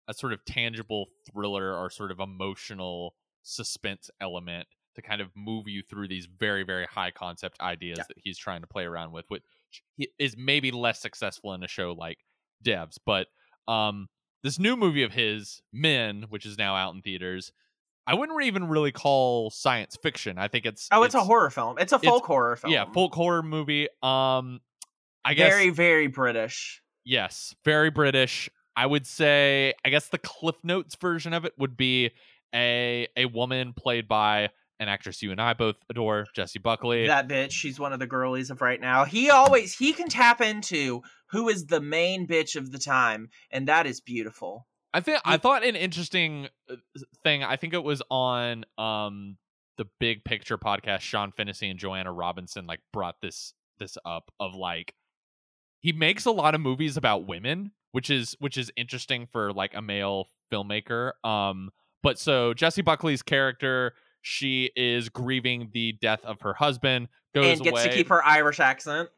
[0.08, 5.68] a sort of tangible thriller or sort of emotional suspense element to kind of move
[5.68, 8.04] you through these very very high concept ideas Yeah.
[8.08, 9.42] that he's trying to play around with which
[9.96, 12.18] he- is maybe less successful in a show like
[12.64, 13.26] devs but
[13.68, 14.08] um
[14.42, 17.52] this new movie of his men which is now out in theaters
[18.06, 21.76] i wouldn't even really call science fiction i think it's Oh, it's, a horror film.
[21.78, 22.72] It's a it's- folk horror film.
[22.72, 24.60] yeah folk horror movie um
[25.24, 26.80] i guess very very British.
[27.06, 28.48] Yes, very British.
[28.76, 32.10] I would say, I guess the Cliff Notes version of it would be
[32.54, 34.48] a a woman played by
[34.80, 37.06] an actress you and I both adore, Jessie Buckley.
[37.06, 39.04] That bitch, she's one of the girlies of right now.
[39.04, 43.68] He always he can tap into who is the main bitch of the time, and
[43.68, 44.66] that is beautiful.
[44.92, 46.76] I think I thought an interesting uh,
[47.22, 47.42] thing.
[47.42, 49.36] I think it was on um
[49.76, 51.00] the Big Picture podcast.
[51.00, 54.94] Sean Fennessey and Joanna Robinson like brought this this up of like
[55.80, 59.74] he makes a lot of movies about women, which is which is interesting for like
[59.74, 61.12] a male filmmaker.
[61.24, 61.70] Um,
[62.02, 63.94] but so Jessie Buckley's character,
[64.26, 67.88] she is grieving the death of her husband, goes and gets away.
[67.90, 69.10] to keep her Irish accent.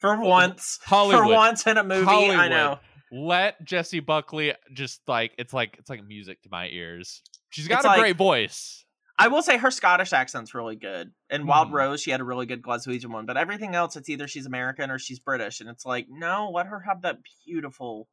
[0.00, 0.78] For once.
[0.84, 1.26] Hollywood.
[1.26, 2.78] For once in a movie, I know.
[3.12, 7.20] Let Jessie Buckley just like it's like it's like music to my ears.
[7.50, 8.84] She's got It's a like- great voice.
[9.18, 11.12] I will say her Scottish accent's really good.
[11.28, 11.72] And Wild Mhm.
[11.74, 14.90] Rose, she had a really good Glaswegian one, but everything else, it's either she's American
[14.90, 18.08] or she's British, and it's like, no, let her have that beautiful,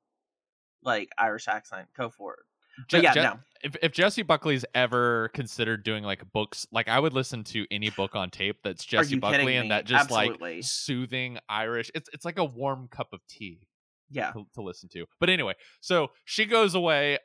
[0.83, 1.87] like Irish accent.
[1.95, 2.39] Go for it.
[2.87, 6.99] Je- yeah, Je- no, if if Jessie Buckley's ever considered doing like books, like I
[6.99, 10.55] would listen to any book on tape that's Jesse Buckley and that just Absolutely.
[10.55, 11.91] like soothing Irish.
[11.93, 13.67] It's it's like a warm cup of tea
[14.09, 15.05] yeah, to, to listen to.
[15.19, 17.17] But anyway, so she goes away.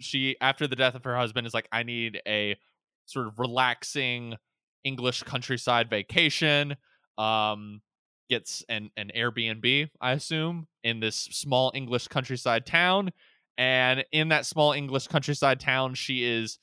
[0.00, 2.56] She after the death of her husband is like, I need a
[3.06, 4.36] sort of relaxing
[4.84, 6.76] English countryside vacation.
[7.18, 7.80] Um,
[8.30, 13.12] gets an an Airbnb, I assume, in this small English countryside town.
[13.56, 16.58] And in that small English countryside town, she is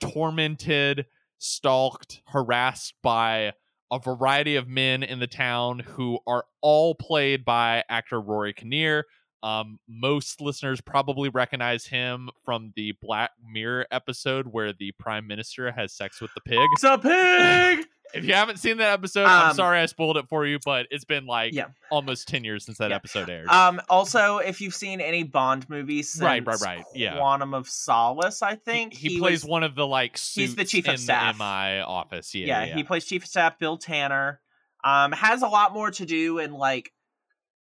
[0.00, 1.06] tormented,
[1.38, 3.52] stalked, harassed by
[3.90, 9.06] a variety of men in the town who are all played by actor Rory Kinnear.
[9.42, 15.72] Um, most listeners probably recognize him from the Black Mirror episode where the Prime Minister
[15.72, 16.58] has sex with the pig.
[16.74, 17.86] it's a pig.
[18.14, 20.86] If you haven't seen that episode, I'm Um, sorry I spoiled it for you, but
[20.90, 21.66] it's been like Yeah.
[21.90, 22.96] almost 10 years since that Yeah.
[22.96, 23.48] episode aired.
[23.48, 27.16] Um, also, if you've seen any Bond movies, since Right, right, right, yeah.
[27.16, 30.64] Quantum of Solace, I He- think he, plays was- one of the like he's the
[30.64, 31.36] chief of staff.
[31.36, 32.34] MI office.
[32.34, 34.40] Yeah, yeah, yeah, he plays chief of staff Bill Tanner.
[34.82, 36.92] Um, has a lot more to do in like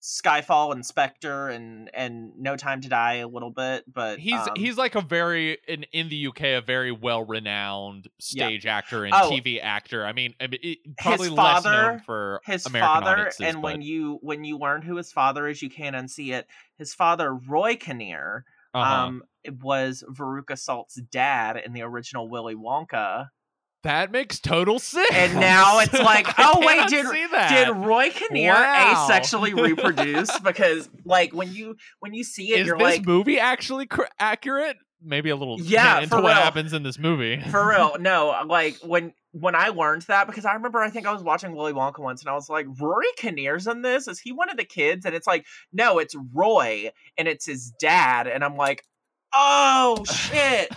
[0.01, 4.55] Skyfall and Spectre and and No Time to Die a little bit, but he's um,
[4.55, 8.47] he's like a very in in the UK a very well renowned Yeah.
[8.47, 9.29] stage actor and Oh.
[9.29, 10.05] TV actor.
[10.05, 13.61] I mean, I mean it, probably less father- known for his American father and but-
[13.61, 17.33] when you when you learn who his father is you can't unsee it his father
[17.35, 19.05] roy kinnear uh-huh.
[19.05, 19.23] um
[19.61, 23.29] was veruca salt's dad in the original willy wonka
[23.83, 25.09] that makes total sense.
[25.13, 27.05] And now it's like, oh, wait, did-
[27.49, 29.07] did roy kinnear Wow.
[29.09, 33.39] asexually reproduce because like when you when you see it is you're this like movie
[33.39, 34.77] actually cr- accurate?
[35.03, 36.43] Maybe a little Yeah, into for what real.
[36.43, 37.41] happens in this movie.
[37.49, 41.13] for real no like when when i learned that because i remember i think i
[41.13, 44.31] was watching willy wonka once and i was like rory kinnear's in this is he
[44.33, 48.43] one of the kids and it's like no it's roy and it's his dad and
[48.43, 48.83] i'm like
[49.33, 50.69] oh shit.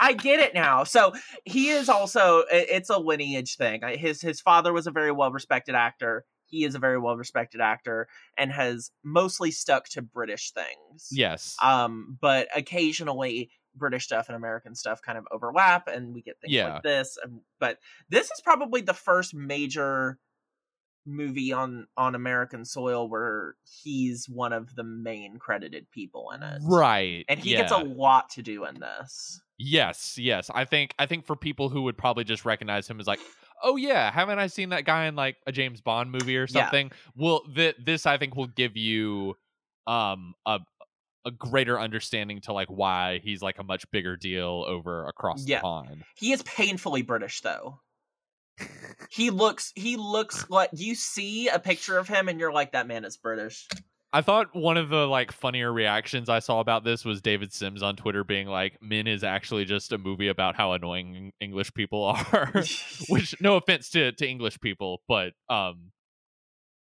[0.00, 0.84] I get it now.
[0.84, 1.12] So
[1.44, 3.82] he is also it's a lineage thing.
[3.98, 6.24] His his father was a very well respected actor.
[6.46, 11.08] He is a very well respected actor and has mostly stuck to british things.
[11.12, 11.56] Yes.
[11.62, 16.52] um but occasionally british stuff and american stuff kind of overlap and we get things
[16.52, 16.74] Yeah.
[16.74, 17.16] like this
[17.60, 20.18] but this is probably the first major
[21.06, 26.60] movie on on american soil where he's one of the main credited people in it
[26.62, 27.24] right.
[27.28, 27.58] and he yeah.
[27.62, 30.50] gets a lot to do in this Yes, yes.
[30.54, 33.20] I think I think for people who would probably just recognize him as like,
[33.62, 36.62] oh yeah, haven't I seen that guy in like a James Bond movie or Yeah.
[36.62, 36.90] something?
[37.14, 39.36] Well, th- this I think will give you
[39.86, 40.60] um a
[41.26, 45.58] a greater understanding to like why he's like a much bigger deal over across Yeah.
[45.58, 46.04] the pond.
[46.16, 47.80] he is painfully british though
[49.10, 52.86] he looks he looks like you see a picture of him and you're like that
[52.86, 53.66] man is british
[54.12, 57.80] I thought one of the like funnier reactions I saw about this was David Sims
[57.80, 62.02] on Twitter being like, "Men is actually just a movie about how annoying English people
[62.32, 62.52] are."
[63.08, 65.92] Which, no offense to to English people, but um,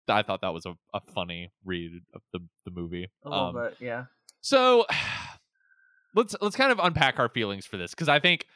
[0.09, 3.09] I thought that was a, a funny read of the the movie.
[3.25, 4.07] a little Um, bit yeah
[4.41, 4.85] So
[6.17, 8.47] let's let's kind of unpack our feelings for this because I think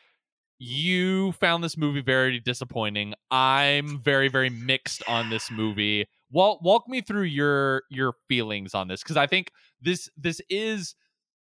[0.59, 3.14] you found this movie very disappointing.
[3.30, 6.07] I'm very very mixed on this movie.
[6.30, 9.50] Walk walk me through your your feelings on this because I think
[9.80, 10.94] this this is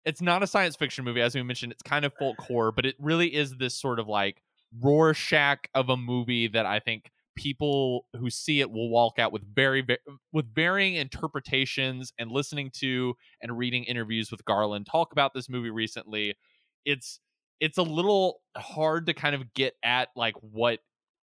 [0.05, 1.73] it's not a science fiction movie as we mentioned.
[1.73, 4.43] It's kind of folk horror, but it really is this sort of like
[4.81, 9.45] Rorschach of a movie that I think people who see it will walk out with
[9.55, 10.01] very, very
[10.33, 15.71] with varying interpretations and listening to and reading interviews with Garland talk about this movie
[15.71, 16.35] recently
[16.85, 17.21] it's
[17.61, 20.81] it's a little hard to kind of get at like what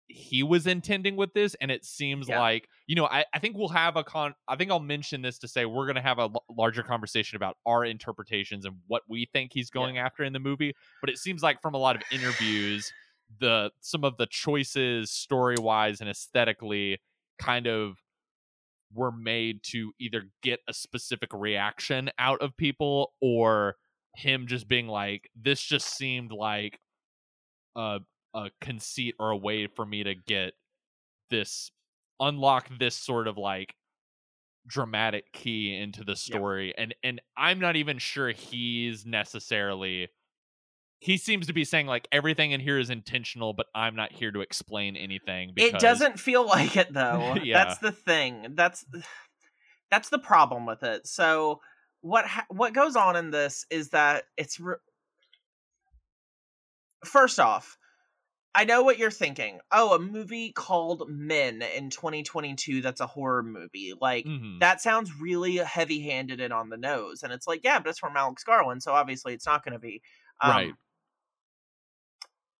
[0.07, 2.39] he was intending with this and it seems Yeah.
[2.39, 5.39] like you know I, I think we'll have a con i think i'll mention this
[5.39, 9.01] to say we're going to have a l- larger conversation about our interpretations and what
[9.09, 11.95] we think he's going after in the movie but it seems like from a lot
[11.95, 12.93] of interviews
[13.39, 16.99] the some of the choices story wise and aesthetically
[17.39, 17.95] kind of
[18.93, 23.75] were made to either get a specific reaction out of people or
[24.17, 26.79] him just being like this just seemed like
[27.75, 27.99] a
[28.33, 30.53] a conceit or a way for me to get
[31.29, 31.71] this
[32.19, 33.75] unlock this sort of like
[34.67, 40.09] dramatic key into the story and and I'm not even sure he's necessarily
[40.99, 44.31] he seems to be saying like everything in here is intentional but I'm not here
[44.31, 47.35] to explain anything because It doesn't feel like it though.
[47.43, 47.63] Yeah.
[47.63, 48.53] That's the thing.
[48.55, 48.85] That's
[49.91, 51.05] that's the problem with it.
[51.05, 51.61] So
[52.05, 54.75] what ha- what goes on in this is that it's re-
[57.03, 57.77] first off,
[58.55, 59.59] I know what you're thinking.
[59.71, 63.93] Oh, a movie called Men in 2022 that's a horror movie.
[63.99, 64.59] Like Mhm.
[64.61, 67.23] that sounds really heavy-handed and on the nose.
[67.23, 69.79] And it's like, yeah, but it's from Alex Garland, so obviously it's not going to
[69.79, 70.01] be.
[70.41, 70.73] Um, Right.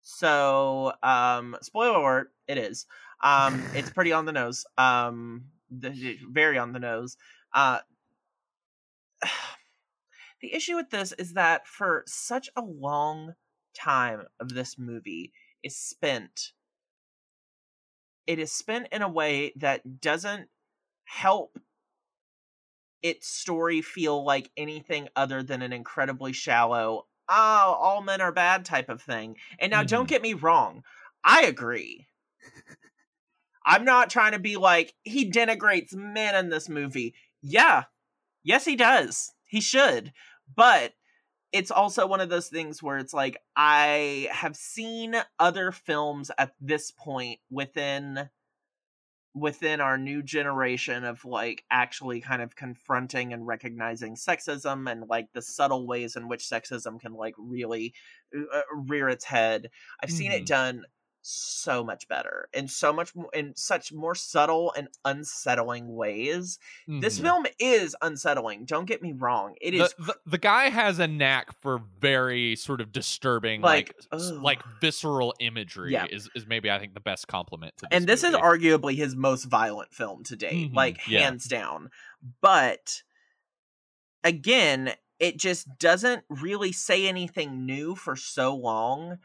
[0.02, 2.86] So, um, spoiler alert, it is.
[3.24, 4.66] Um, it's pretty on the nose.
[4.78, 7.18] Um, the, very on the nose.
[7.54, 7.80] Uh,
[10.42, 13.34] the issue with this is that for such a long
[13.74, 16.54] time of this movie is spent
[18.28, 20.50] it is spent in a way that doesn't
[21.06, 21.60] help
[23.04, 28.66] its story feel like anything other than an incredibly shallow oh all men are bad
[28.66, 29.36] type of thing.
[29.60, 30.10] And now don't Mhm.
[30.10, 30.84] get me wrong
[31.24, 32.08] i agree.
[33.66, 37.16] I'm not trying to be like he denigrates men in this movie.
[37.42, 37.86] Yeah
[38.46, 40.14] yes he does he should
[40.56, 40.94] but
[41.52, 46.54] it's also one of those things where it's like I have seen other films at
[46.62, 48.30] this point within
[49.34, 55.28] within our new generation of like actually kind of confronting and recognizing sexism and like
[55.34, 57.94] the subtle ways in which sexism can like really
[58.34, 59.70] uh, rear its head.
[60.02, 60.48] I've seen it Mhm.
[60.48, 60.86] done
[61.28, 66.60] so much better in so much more in such more subtle and unsettling ways.
[66.88, 67.24] This Mhm.
[67.24, 68.66] film is unsettling.
[68.66, 69.56] Don't get me wrong.
[69.60, 73.96] It the, is the, the guy has a knack for very sort of disturbing Like,
[74.12, 74.44] like ugh.
[74.44, 76.06] like visceral imagery Yeah.
[76.10, 78.36] is, is maybe i think the best compliment to this and this movie.
[78.36, 81.22] is arguably his most violent film to date, Mhm, like yeah.
[81.22, 81.90] hands down.
[82.42, 83.02] But
[84.24, 89.18] again, it just doesn't really say anything new for so long.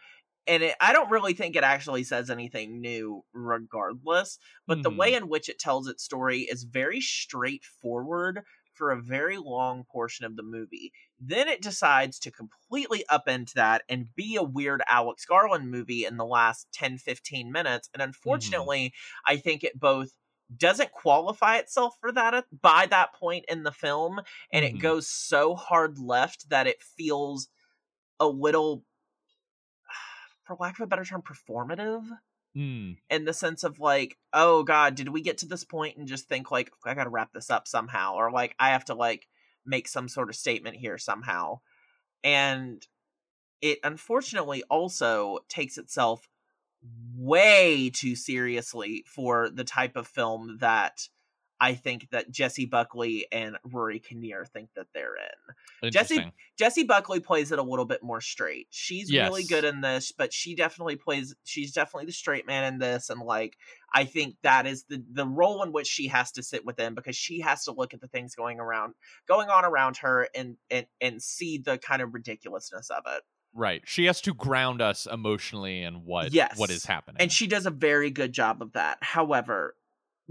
[0.51, 4.39] And it, I don't really think it actually says anything new, regardless.
[4.67, 4.99] But the Mhm.
[4.99, 8.43] way in which it tells its story is very straightforward
[8.75, 10.93] for a very long portion of the movie.
[11.21, 16.17] Then it decides to completely upend that and be a weird Alex Garland movie in
[16.19, 17.91] the last 10, 15 minutes.
[17.95, 18.93] And unfortunately,
[19.27, 20.11] I think it both
[20.57, 24.21] doesn't qualify itself for that by that point in the film
[24.53, 24.81] and it Mhm.
[24.81, 27.49] goes so hard left that it feels
[28.21, 28.85] a little
[30.51, 32.05] for lack of a better term performative
[32.57, 36.09] Mm, in the sense of like oh god did we get to this point and
[36.09, 39.29] just think like i gotta wrap this up somehow or like i have to like
[39.65, 41.61] make some sort of statement here somehow
[42.25, 42.89] and
[43.63, 46.29] it unfortunately also takes itself
[47.15, 51.07] way too seriously for the type of film that
[51.61, 57.21] i think that jessie buckley and rory kinnear think that they're in Jesse- Jessie Buckley
[57.21, 58.67] plays it a little bit more straight.
[58.69, 62.79] She's really good in this, but she definitely plays she's definitely the straight man in
[62.79, 63.57] this and like
[63.95, 67.17] I think that is the the role in which she has to sit within because
[67.17, 68.93] she has to look at the things going around
[69.27, 73.23] going on around her and and and see the kind of ridiculousness of it.
[73.55, 76.59] right she has to ground us emotionally in what Yes.
[76.59, 78.99] what is happening And she does a very good job of that.
[79.01, 79.75] However,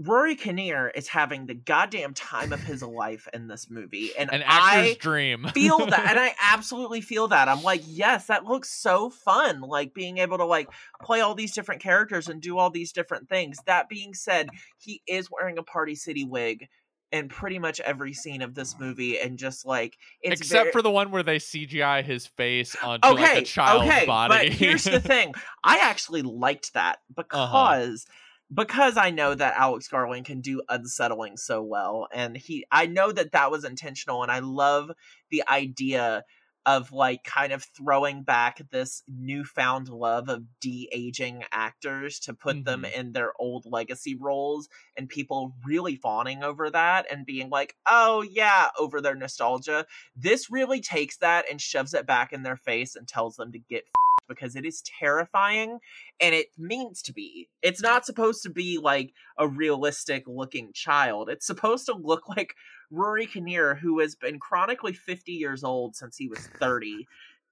[0.02, 4.42] Rory Kinnear is having the goddamn time of his life in this movie and an
[4.42, 5.46] actor's I dream.
[5.52, 7.48] feel that and i absolutely feel that.
[7.48, 10.70] I'm like yes that looks so fun like being able to like
[11.02, 13.58] play all these different characters and do all these different things.
[13.66, 14.48] That being said
[14.78, 16.66] he is wearing a party city wig
[17.12, 20.80] in pretty much every scene of this movie and just like it's except very- for
[20.80, 24.32] the one where they cgi his face onto like a child's okay body.
[24.34, 24.44] Uh-huh.
[24.44, 25.34] but here's the thing.
[25.62, 28.06] I actually liked that because
[28.52, 33.12] because i know that alex garland can do unsettling so well and he i know
[33.12, 34.90] that that was intentional and i love
[35.30, 36.24] the idea
[36.66, 42.64] of like kind of throwing back this newfound love of de-aging actors to put mm-hmm.
[42.64, 47.74] them in their old legacy roles and people really fawning over that and being like
[47.88, 52.56] oh yeah over their nostalgia this really takes that and shoves it back in their
[52.56, 53.84] face and tells them to get
[54.30, 55.80] because it is terrifying
[56.20, 57.50] and it means to be.
[57.60, 61.28] It's not supposed to be like a realistic looking child.
[61.28, 62.54] It's supposed to look like
[62.90, 67.06] Rory Kinnear, who has been chronically 50 years old since he was 30.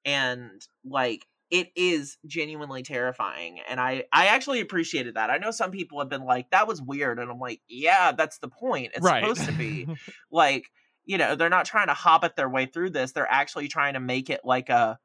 [0.04, 5.70] and like it is genuinely terrifying and i i actually appreciated that i know some
[5.70, 9.04] people have been like that was weird and i'm like yeah that's the point it's
[9.04, 9.22] right.
[9.22, 9.88] supposed to be
[10.30, 10.70] like
[11.04, 14.00] you know they're not trying to hobbit their way through this they're actually trying to
[14.00, 14.98] make it like a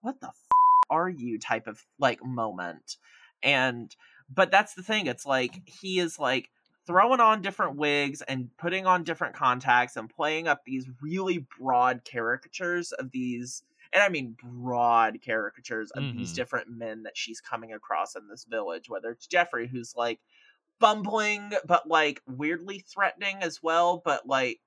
[0.00, 0.30] what the
[0.90, 2.96] are you type of like moment
[3.42, 3.94] and
[4.32, 6.50] but that's the thing it's like he is like
[6.86, 12.02] throwing on different wigs and putting on different contacts and playing up these really broad
[12.04, 13.62] caricatures of these
[13.92, 16.18] and I mean broad caricatures of mm-hmm.
[16.18, 20.20] these different men that she's coming across in this village, whether it's Jeffrey, who's like
[20.78, 24.60] bumbling but like weirdly threatening as well, but like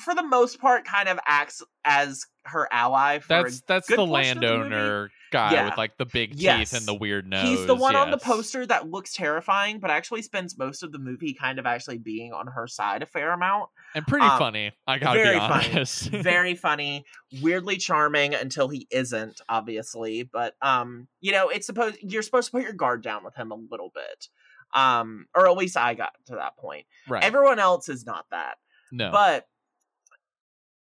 [0.00, 5.10] for the most part kind of acts as her ally that's that's the landowner the
[5.32, 5.64] guy yeah.
[5.64, 6.70] with like the big yes.
[6.70, 8.02] teeth and the weird nose he's the one yes.
[8.02, 11.66] on the poster that looks terrifying but actually spends most of the movie kind of
[11.66, 13.68] actually being on her side a fair amount.
[13.94, 16.10] And pretty um, funny i gotta very be honest.
[16.10, 17.04] Funny, very funny.
[17.40, 22.52] Weirdly charming until he isn't obviously but um you know it's supposed you're supposed to
[22.52, 24.28] put your guard down with him a little bit
[24.74, 26.86] um or at least i got to that point.
[27.08, 27.24] Right.
[27.24, 28.56] Everyone else is not that
[28.92, 29.10] no.
[29.10, 29.46] But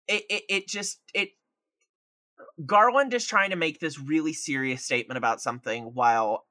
[0.08, 1.30] it, it, it just it
[2.64, 6.46] Garland is trying to make this really serious statement about something while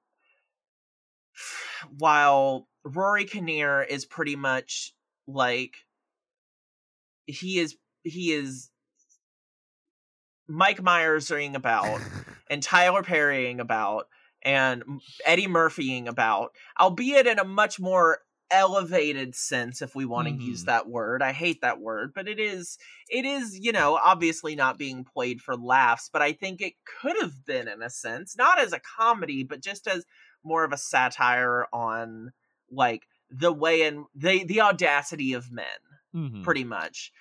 [1.97, 4.93] while Rory Kinnear is pretty much
[5.27, 5.75] like
[7.25, 8.69] he is he is
[10.47, 12.01] Mike Myersing about
[12.49, 14.07] and Tyler Perrying about
[14.41, 14.83] and
[15.25, 18.19] Eddie Murphying about, albeit in a much more
[18.51, 20.41] elevated sense if we want to mm.
[20.41, 20.71] use mm-hmm.
[20.71, 22.77] that word i hate that word but it is
[23.09, 27.15] it is you know obviously not being played for laughs but i think it could
[27.21, 30.05] have been in a sense not as a comedy but just as
[30.43, 32.31] more of a satire on
[32.71, 35.65] like the way and the the audacity of men
[36.15, 36.41] mm-hmm.
[36.41, 37.11] pretty much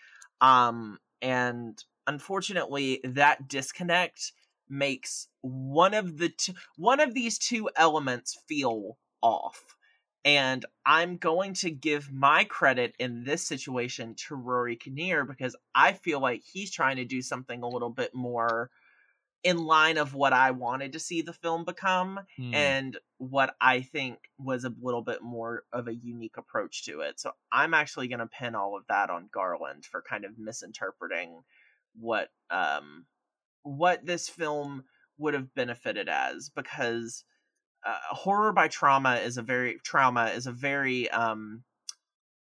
[0.40, 4.32] um and unfortunately that disconnect
[4.70, 9.76] makes one of the two, one of these two elements feel off
[10.24, 15.92] and I'm going to give my credit in this situation to Rory Kinnear because I
[15.92, 18.70] feel like he's trying to do something a little bit more
[19.44, 22.54] in line of what I wanted to see the film become mm.
[22.54, 27.20] and what I think was a little bit more of a unique approach to it.
[27.20, 31.42] So I'm actually going to pin all of that on Garland for kind of misinterpreting
[31.94, 33.06] what um
[33.62, 34.84] what this film
[35.18, 37.24] would have benefited as because
[37.84, 41.62] uh, horror by trauma is a very trauma is a very um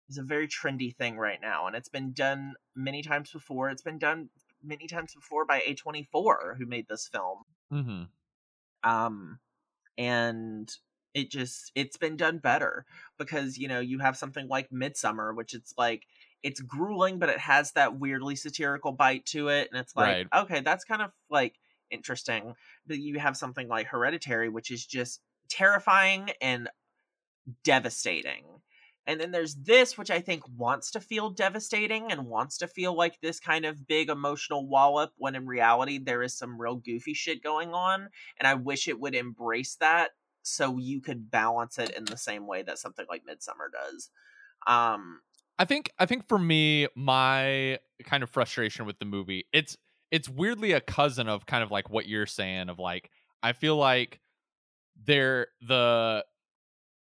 [0.09, 3.81] is a very trendy thing right now and it's been done many times before it's
[3.81, 4.29] been done
[4.63, 7.39] many times before by a24 who made this film
[7.71, 8.03] mm-hmm.
[8.89, 9.39] um
[9.97, 10.75] and
[11.13, 12.85] it just it's been done better
[13.17, 16.03] because you know you have something like Midsommar which it's like
[16.43, 20.43] it's grueling but it has that weirdly satirical bite to it and it's like right.
[20.43, 21.55] okay that's kind of like
[21.91, 22.53] interesting
[22.87, 26.69] that you have something like Hereditary, which is just terrifying and
[27.63, 28.43] devastating.
[29.07, 32.95] And then there's this, which I think wants to feel devastating and wants to feel
[32.95, 37.13] like this kind of big emotional wallop, when in reality, there is some real goofy
[37.13, 38.09] shit going on.
[38.39, 40.11] And I wish it would embrace that
[40.43, 44.09] so you could balance it in the same way that something like Midsommar does.
[44.67, 45.21] Um,
[45.57, 49.77] I think I think for me, my kind of frustration with the movie, it's
[50.11, 53.09] it's weirdly a cousin of kind of like what you're saying of like
[53.41, 54.19] I feel like
[55.05, 56.25] there the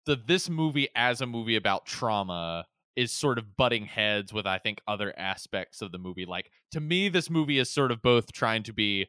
[0.06, 4.58] the this movie as a movie about trauma is sort of butting heads with I
[4.58, 6.26] think other aspects of the movie.
[6.26, 9.08] Like to me this movie is sort of both trying to be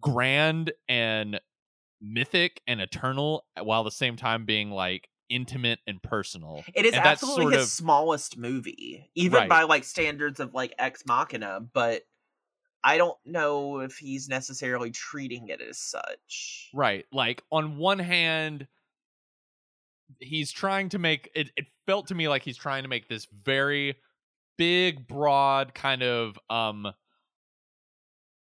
[0.00, 1.40] grand and
[2.00, 6.62] mythic and eternal while at the same time being like intimate and personal.
[6.74, 9.48] It is and absolutely his of, smallest movie, even right.
[9.48, 12.02] by like standards of like Ex Machina, but
[12.84, 16.68] I don't know if he's necessarily treating it as such.
[16.74, 17.06] Right.
[17.10, 18.68] Like on one hand,
[20.20, 23.26] he's trying to make it it felt to me like he's trying to make this
[23.42, 23.96] very
[24.58, 26.92] big, broad kind of um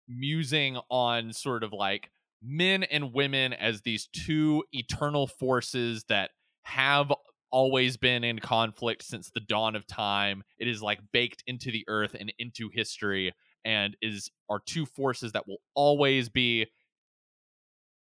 [0.08, 2.10] musing on sort of like
[2.42, 6.32] men and women as these two eternal forces that
[6.64, 7.14] have
[7.52, 10.44] always been in conflict since the dawn of time.
[10.58, 13.34] It is like baked into the earth and into history
[13.66, 16.68] and is are two forces that will always be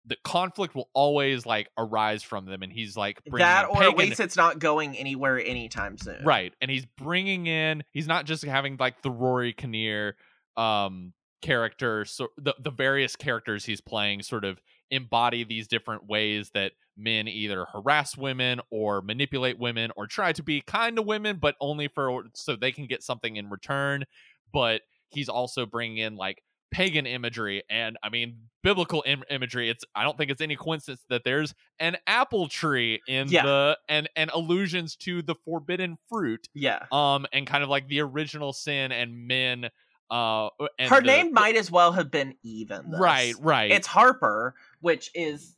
[0.05, 3.96] the conflict will always like arise from them and he's like that or pagan- at
[3.98, 6.24] least it's not going anywhere anytime soon.
[6.24, 10.16] Right and he's bringing in he's not just having like the rory kinnear
[10.57, 16.50] um character so the, the various characters he's playing sort of embody these different ways
[16.55, 21.38] that men either harass women or manipulate women or try to be kind to women
[21.40, 24.05] but only for so they can get something in return
[24.53, 24.82] but
[25.12, 29.68] he's also bringing in like pagan imagery and i mean biblical Im- imagery.
[29.68, 33.42] It's i don't think it's any coincidence that there's an apple tree in Yeah.
[33.44, 36.84] the and and allusions to the forbidden fruit yeah.
[36.90, 39.68] um and kind of like the original sin and men
[40.10, 40.48] uh
[40.78, 43.70] and her the- name might as well have been even right right.
[43.70, 45.56] It's harper which is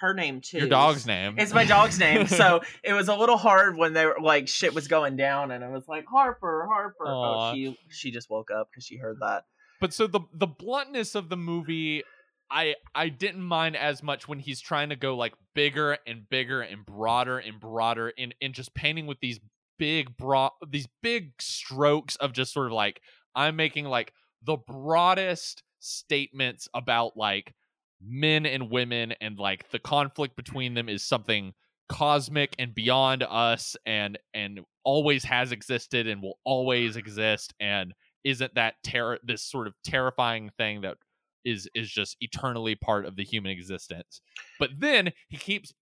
[0.00, 3.36] her name too your dog's name It's my dog's name, so it was a little
[3.36, 7.06] hard when they were like shit was going down, and I was like Harper, Harper.
[7.06, 7.50] Oh, Aw.
[7.50, 9.44] Oh, she she just woke up because she heard that.
[9.80, 12.02] but so the the bluntness of the movie
[12.50, 16.62] i i didn't mind as much when he's trying to go like bigger and bigger
[16.62, 19.38] and broader and broader in in just painting with these
[19.78, 23.00] big broad these big strokes of just sort of like
[23.34, 27.54] i'm making like the broadest statements about like
[28.00, 31.52] men and women and like the conflict between them is something
[31.88, 37.94] cosmic and beyond us and and always has existed and will always exist and
[38.24, 40.96] isn't that terror this sort of terrifying thing that
[41.44, 44.20] is is just eternally part of the human existence.
[44.58, 45.72] But then he keeps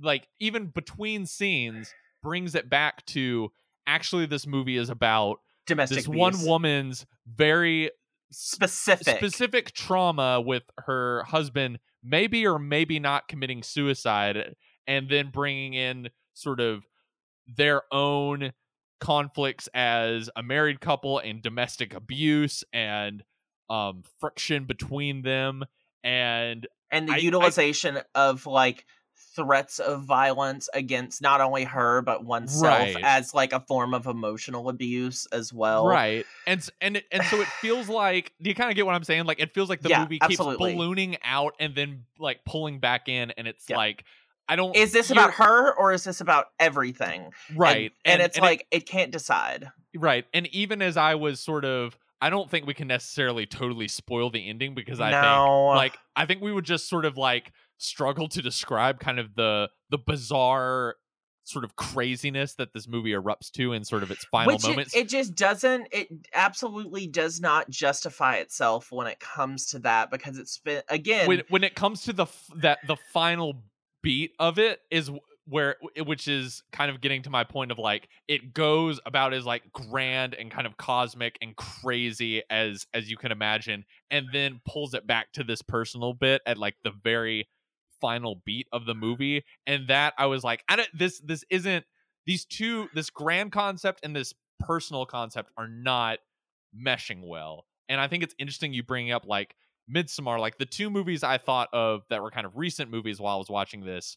[0.00, 1.92] like even between scenes
[2.22, 3.50] brings it back to
[3.86, 7.90] actually this movie is about Domestic this one woman's very
[8.30, 9.16] specific.
[9.18, 14.54] specific trauma with her husband maybe or maybe not committing suicide
[14.86, 16.84] and then bringing in sort of
[17.56, 18.52] their own
[19.00, 23.22] conflicts as a married couple and domestic abuse and
[23.68, 25.64] um friction between them
[26.04, 28.86] and and the I- I- utilization of like
[29.36, 32.64] threats of violence against not only her but oneself
[32.94, 32.96] Right.
[33.04, 35.86] as like a form of emotional abuse as well.
[35.86, 39.04] right and and and so it feels like do you kind of get what i'm
[39.04, 40.72] saying like it feels like the Yeah, movie keeps absolutely.
[40.74, 43.76] ballooning out and then like pulling back in and it's Yeah.
[43.76, 44.04] like
[44.48, 47.30] i don't Is this about her or is this about everything?
[47.48, 49.70] And- right And, it's it- like it can't decide.
[49.94, 50.24] Right.
[50.34, 54.30] And even as I was sort of I don't think we can necessarily totally spoil
[54.30, 58.28] the ending because I think like I think we would just sort of like struggle
[58.28, 60.96] to describe kind of the the bizarre
[61.46, 64.96] sort of craziness that this movie erupts to in sort of its final Which moments.
[64.96, 65.88] It, just doesn't.
[65.92, 71.28] It absolutely does not justify itself when it comes to that because it's been again.
[71.28, 73.62] when when it comes to the f- that the final
[74.02, 75.10] beat of it is
[75.48, 79.46] where which is kind of getting to my point of like it goes about as
[79.46, 84.60] like grand and kind of cosmic and crazy as as you can imagine and then
[84.66, 87.46] pulls it back to this personal bit at like the very
[88.00, 91.84] final beat of the movie and that I was like I don't this this isn't
[92.26, 96.18] these two this grand concept and this personal concept are not
[96.76, 99.54] meshing well and I think it's interesting you bring up like
[99.92, 103.36] Midsommar, like the two movies I thought of that were kind of recent movies while
[103.36, 104.16] I was watching this.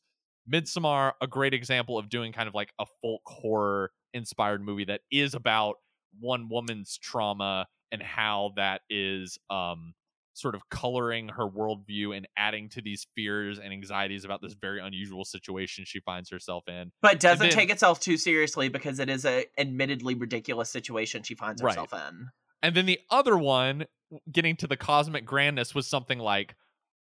[0.51, 5.01] Midsommar, a great example of doing kind of like a folk horror inspired movie that
[5.11, 5.75] is about
[6.19, 9.93] one woman's trauma and how that is um
[10.39, 14.79] sort of coloring her worldview and adding to these fears and anxieties about this very
[14.79, 16.91] unusual situation she finds herself in.
[17.01, 21.35] but doesn't then- take itself too seriously because it is a admittedly ridiculous situation she
[21.35, 21.71] finds Right.
[21.75, 22.27] herself in.
[22.61, 23.85] And then the other one,
[24.31, 26.55] getting to the cosmic grandness, was something like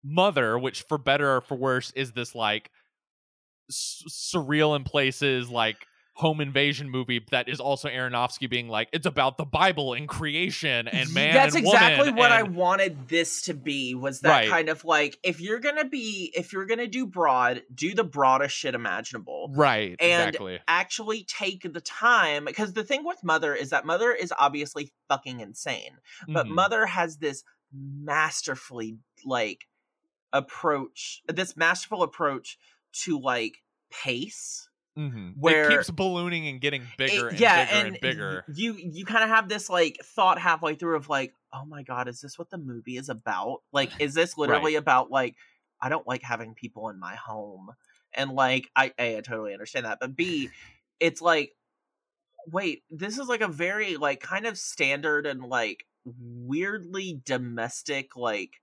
[0.03, 2.69] Mother, which for better or for worse is this like
[3.69, 9.05] s- surreal in places, like home invasion movie that is also Aronofsky being like it's
[9.05, 13.53] about the Bible and creation and man That's and exactly what I wanted this to
[13.53, 13.95] be.
[13.95, 14.49] Was that Right.
[14.49, 18.55] kind of like if you're gonna be if you're gonna do broad, do the broadest
[18.55, 19.51] shit imaginable.
[19.53, 24.13] right And exactly Actually take the time because the thing with Mother is that Mother
[24.13, 25.97] is obviously fucking insane.
[26.29, 26.51] but Mhm.
[26.51, 27.43] mother has this
[27.73, 29.67] masterfully like
[30.31, 32.57] approach this masterful approach
[32.93, 35.35] to like pace Mhm.
[35.37, 38.45] where- it keeps ballooning and getting bigger It- and yeah bigger and and bigger.
[38.53, 42.07] you you kind of have this like thought halfway through of like oh my god
[42.07, 43.61] is this what the movie is about?
[43.73, 45.35] Like is this literally about like
[45.81, 47.71] i don't like having people in my home.
[48.13, 50.49] And like i a i totally understand that but b
[51.01, 51.53] it's like
[52.47, 58.61] wait this is like a very like kind of standard and like weirdly domestic like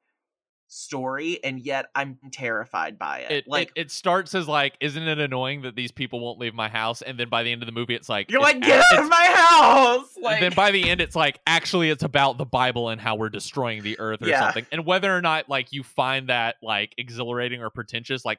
[0.72, 3.30] story and yet I'm terrified by it.
[3.30, 6.54] It, like it, it starts as like, isn't it annoying that these people won't leave
[6.54, 7.02] my house?
[7.02, 9.02] And then by the end of the movie, it's like you're it's like, get out
[9.04, 10.16] of my house.
[10.20, 13.16] Like and then by the end, it's like actually it's about the Bible and how
[13.16, 14.40] we're destroying the earth or Yeah.
[14.44, 14.66] something.
[14.72, 18.38] And whether or not like you find that like exhilarating or pretentious, like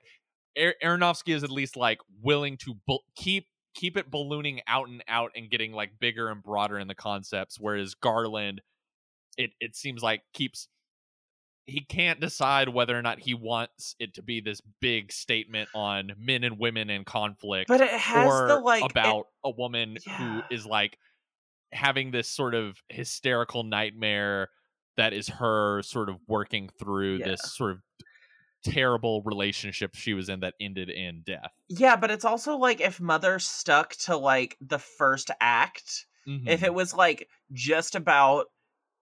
[0.59, 5.03] Ar- Aronofsky is at least like willing to bu- keep keep it ballooning out and
[5.07, 7.59] out and getting like bigger and broader in the concepts.
[7.59, 8.61] Whereas Garland,
[9.37, 10.67] it it seems like keeps
[11.65, 16.11] he can't decide whether or not he wants it to be this big statement on
[16.17, 19.97] men and women in conflict but it has or the like it- about a woman
[20.05, 20.17] Yeah.
[20.17, 20.97] who is like
[21.71, 24.49] having this sort of hysterical nightmare
[24.97, 27.29] that is her sort of working through Yeah.
[27.29, 27.79] this sort of
[28.63, 31.51] terrible relationship she was in that ended in death.
[31.67, 36.63] yeah, but it's also like if Mother stuck to like the first act, if Mhm.
[36.63, 38.45] it was like just about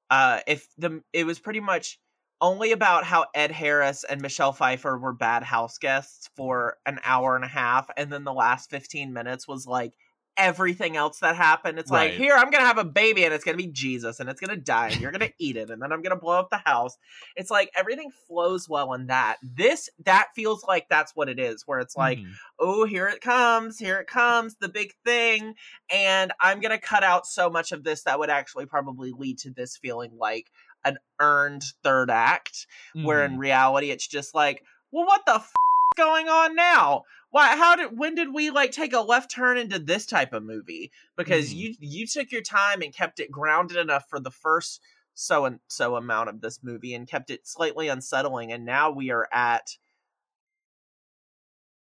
[0.10, 2.00] uh if the it was pretty much
[2.42, 7.36] only about how Ed Harris and Michelle Pfeiffer were bad house guests for an hour
[7.36, 9.94] and a half and then the last 15 minutes was like
[10.38, 13.44] everything else that happened it's like here I'm going to have a baby and it's
[13.44, 15.70] going to be Jesus and it's going to die and you're going to eat it
[15.70, 16.98] and then I'm going to blow up the house
[17.36, 21.64] it's like everything flows well in that this that feels like that's what it is
[21.68, 22.32] where it's like Mhm.
[22.64, 25.56] oh, here it comes, here it comes, the big thing.
[25.92, 29.40] And I'm going to cut out so much of this that would actually probably lead
[29.40, 30.52] to this feeling like
[30.86, 33.40] an earned third act, where in Mhm.
[33.40, 37.04] reality it's just like, well, what the f- is going on now?
[37.30, 40.44] Why, how did, when did we like take a left turn into this type of
[40.44, 40.92] movie?
[41.16, 41.58] Because Mhm.
[41.58, 44.82] you, you took your time and kept it grounded enough for the first
[45.14, 48.52] so and so amount of this movie and kept it slightly unsettling.
[48.52, 49.78] And now we are at,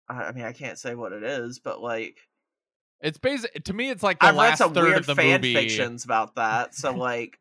[0.09, 2.17] I mean, I can't say what it is, but like
[3.01, 5.53] it's basic to me it's like the I've read some weird of the fan movie.
[5.53, 6.75] fictions about that.
[6.75, 7.39] So like,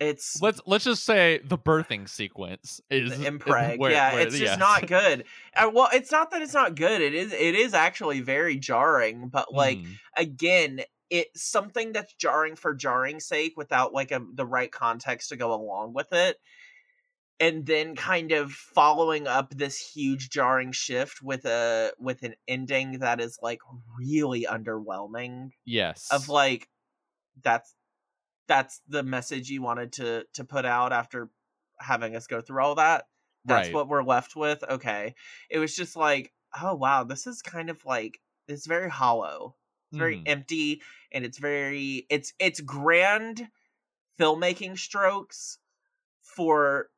[0.00, 3.78] it's Let's let's just say the birthing sequence is impreg.
[3.78, 5.24] where- yeah, where- it's just not good.
[5.56, 7.00] Uh, well, it's not that it's not good.
[7.00, 7.32] It is.
[7.32, 9.28] It is actually very jarring.
[9.28, 9.98] But like Mhm.
[10.16, 15.36] again, it's something that's jarring for jarring sake without like a the right context to
[15.36, 16.38] go along with it.
[17.40, 22.98] And then kind of following up this huge jarring shift with a with an ending
[23.00, 23.60] that is like
[23.96, 26.68] really underwhelming yes of like
[27.42, 27.74] that's
[28.48, 31.30] that's the message you wanted to to put out after
[31.78, 33.06] having us go through all that
[33.44, 33.72] that's Right.
[33.72, 35.14] what we're left with okay
[35.50, 36.32] it was just like
[36.62, 39.56] oh wow this is kind of like it's very hollow
[39.90, 40.26] it's very Mhm.
[40.26, 40.82] empty
[41.12, 43.48] and it's very it's it's grand
[44.20, 45.58] filmmaking strokes
[46.22, 46.90] for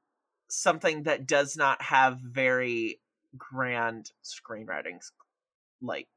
[0.51, 3.01] something that does not have very
[3.38, 4.98] grand screenwriting
[5.82, 6.09] like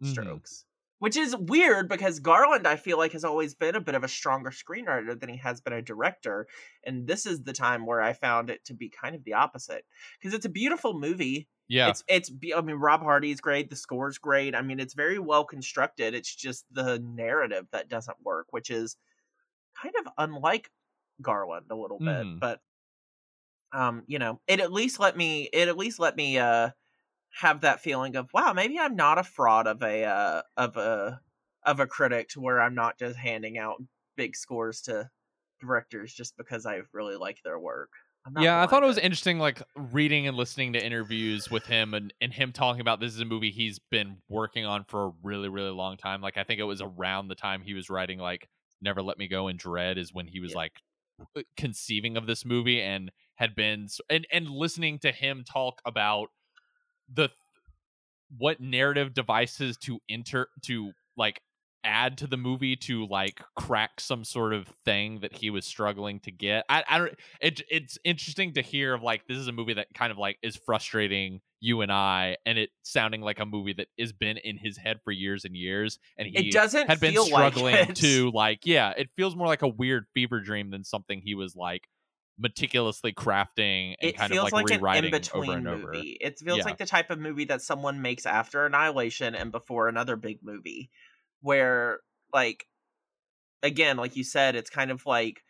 [0.00, 0.12] Mhm.
[0.12, 0.66] strokes.
[1.02, 4.08] Which is weird because Garland, I feel like, has always been a bit of a
[4.08, 6.46] stronger screenwriter than he has been a director.
[6.84, 9.84] And this is the time where I found it to be kind of the opposite.
[10.20, 11.48] Because it's a beautiful movie.
[11.66, 14.54] yeah It's it's I mean, Rob Hardy's great, the score's great.
[14.54, 16.14] I mean, it's very well constructed.
[16.14, 18.96] It's just the narrative that doesn't work, which is
[19.82, 20.70] kind of unlike
[21.20, 22.08] Garland a little bit.
[22.08, 22.38] Mhm.
[22.38, 22.60] But
[23.72, 26.70] um, you know, it at least let me it at least let me uh
[27.40, 31.20] have that feeling of wow, maybe I'm not a fraud of a uh of a
[31.64, 33.82] of a critic to where I'm not just handing out
[34.16, 35.10] big scores to
[35.60, 37.90] directors just because I really like their work.
[38.34, 42.14] Yeah i thought it was interesting like reading and listening to interviews with him and,
[42.20, 45.48] and him talking about this is a movie he's been working on for a really
[45.48, 48.48] really long time like i think it was around the time he was writing like
[48.80, 50.56] never let me go and dredd is when he was Yeah.
[50.56, 50.80] like
[51.56, 56.28] conceiving of this movie and had been and and listening to him talk about
[57.12, 57.30] the
[58.38, 61.40] what narrative devices to enter to like
[61.84, 66.20] add to the movie to like crack some sort of thing that he was struggling
[66.20, 66.64] to get.
[66.68, 67.14] I, I don't.
[67.40, 70.38] It, it's interesting to hear of like this is a movie that kind of like
[70.42, 74.58] is frustrating you and I, and it sounding like a movie that has been in
[74.58, 77.96] his head for years and years, and he It doesn't had been like struggling it.
[77.96, 81.54] to like yeah, it feels more like a weird fever dream than something he was
[81.56, 81.88] like
[82.38, 85.68] meticulously crafting and it kind feels of like, like an rewriting in between over and
[85.68, 85.92] over.
[85.92, 86.16] movie.
[86.20, 86.64] It feels Yeah.
[86.64, 90.90] like the type of movie that someone makes after Annihilation and before another big movie,
[91.40, 92.00] where
[92.32, 92.66] like
[93.62, 95.42] again, like you said, it's kind of like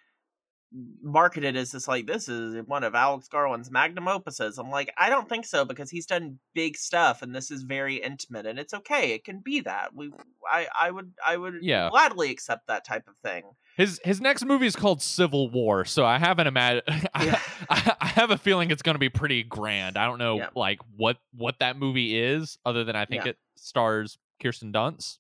[1.03, 4.59] marketed as this like this is one of Alex Garland's magnum opuses.
[4.59, 7.97] I'm like, I don't think so because he's done big stuff and this is very
[7.97, 9.13] intimate and it's okay.
[9.13, 9.95] It can be that.
[9.95, 10.13] We
[10.51, 11.91] I I would I would Yeah.
[11.91, 13.43] gladly accept that type of thing.
[13.77, 16.83] His his next movie is called Civil War, so I haven't imagine.
[17.21, 17.39] Yeah.
[17.71, 19.97] I, I have a feeling it's going to be pretty grand.
[19.97, 20.49] I don't know Yeah.
[20.55, 23.31] like what what that movie is, other than I think Yeah.
[23.31, 25.19] it stars Kirsten Dunst,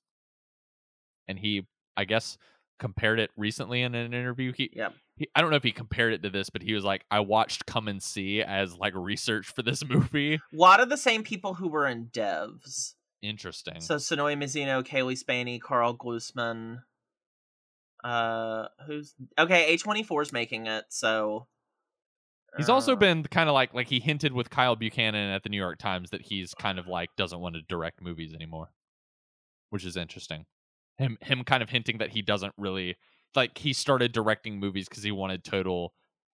[1.28, 2.38] and he I guess
[2.78, 4.52] compared it recently in an interview.
[4.52, 4.94] He Yep.
[5.22, 7.20] He, I don't know if he compared it to this, but he was like, I
[7.20, 10.34] watched Come and See as like research for this movie.
[10.34, 12.94] A lot of the same people who were in Devs.
[13.22, 13.80] Interesting.
[13.80, 16.82] So Sonoya Mizuno, Cailee Spaeny, Karl Glusman.
[18.02, 19.72] Uh, who's okay?
[19.72, 21.46] A twenty four is making it, so
[22.56, 25.48] He's also uh, been kind of like like he hinted with Kyle Buchanan at the
[25.48, 28.70] New York Times that he's kind of like doesn't want to direct movies anymore,
[29.70, 30.46] which is interesting.
[30.98, 32.96] Him him kind of hinting that he doesn't really
[33.36, 35.94] like he started directing movies because he wanted total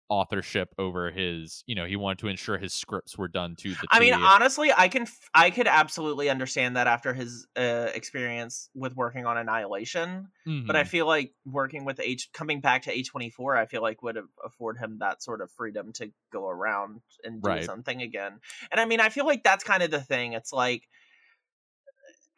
[0.09, 3.89] authorship over his you know he wanted to ensure his scripts were done to the
[3.91, 8.71] I mean, honestly, I can f- I could absolutely understand that after his uh, experience
[8.75, 10.29] with working on Annihilation,
[10.67, 10.85] but I Mhm.
[10.85, 14.17] feel like working with H coming back to A twenty four, I feel like would
[14.17, 17.61] have afford him that sort of freedom to go around and do Right.
[17.61, 18.41] something again.
[18.71, 20.33] And I mean, I feel like that's kind of the thing.
[20.35, 20.89] It's like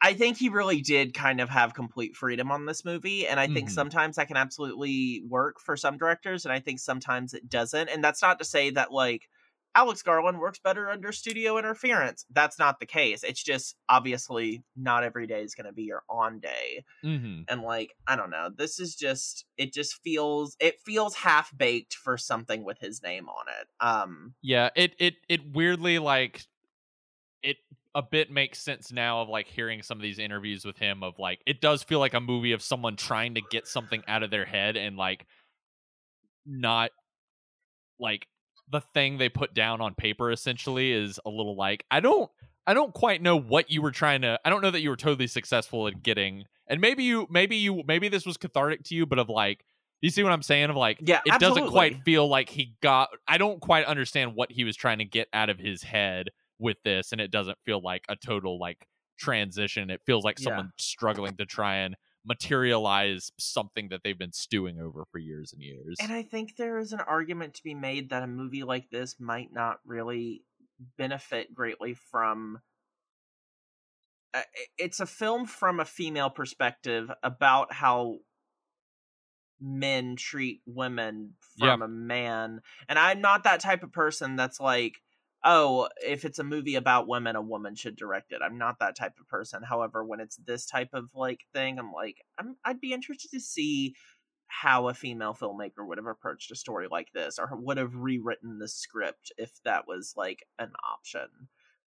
[0.01, 3.47] I think he really did kind of have complete freedom on this movie, and I
[3.47, 3.69] think Mhm.
[3.69, 7.89] sometimes that can absolutely work for some directors, and I think sometimes it doesn't.
[7.89, 9.29] And that's not to say that like
[9.75, 12.25] Alex Garland works better under studio interference.
[12.29, 13.23] That's not the case.
[13.23, 17.49] It's just obviously not every day is going to be your on day, Mhm.
[17.49, 21.95] and like I don't know, this is just it just feels it feels half baked
[21.95, 23.69] for something with his name on it.
[23.79, 26.45] Um, Yeah, it it it weirdly like
[27.43, 27.57] it
[27.95, 31.17] a bit makes sense now of like hearing some of these interviews with him of
[31.17, 34.29] like it does feel like a movie of someone trying to get something out of
[34.29, 35.25] their head and like
[36.45, 36.91] not
[37.99, 38.27] like
[38.71, 42.29] the thing they put down on paper essentially is a little like I don't
[42.67, 44.95] I don't quite know what you were trying to I don't know that you were
[44.95, 49.07] totally successful at getting and maybe you maybe you maybe this was cathartic to you
[49.07, 49.65] but of like
[50.01, 50.69] you see what I'm saying?
[50.69, 54.51] Of like Yeah, it doesn't quite feel like he got I don't quite understand what
[54.51, 56.29] he was trying to get out of his head
[56.59, 58.87] with this and it doesn't feel like a total like
[59.17, 60.39] transition it feels like Yeah.
[60.39, 61.95] someone struggling to try and
[62.25, 66.77] materialize something that they've been stewing over for years and years And I think there
[66.77, 70.45] is an argument to be made that a movie like this might not really
[70.97, 72.61] benefit greatly from.
[74.33, 74.43] Uh,
[74.77, 78.19] it's a film from a female perspective about how
[79.59, 82.61] men treat women from a man.
[82.87, 85.01] And I'm not that type of person that's like,
[85.43, 88.41] oh, if it's a movie about women, a woman should direct it.
[88.43, 89.63] I'm not that type of person.
[89.63, 93.39] However, when it's this type of like thing, I'm like, I'm I'd be interested to
[93.39, 93.95] see
[94.47, 98.57] how a female filmmaker would have approached a story like this or would have rewritten
[98.57, 101.27] the script if that was like an option.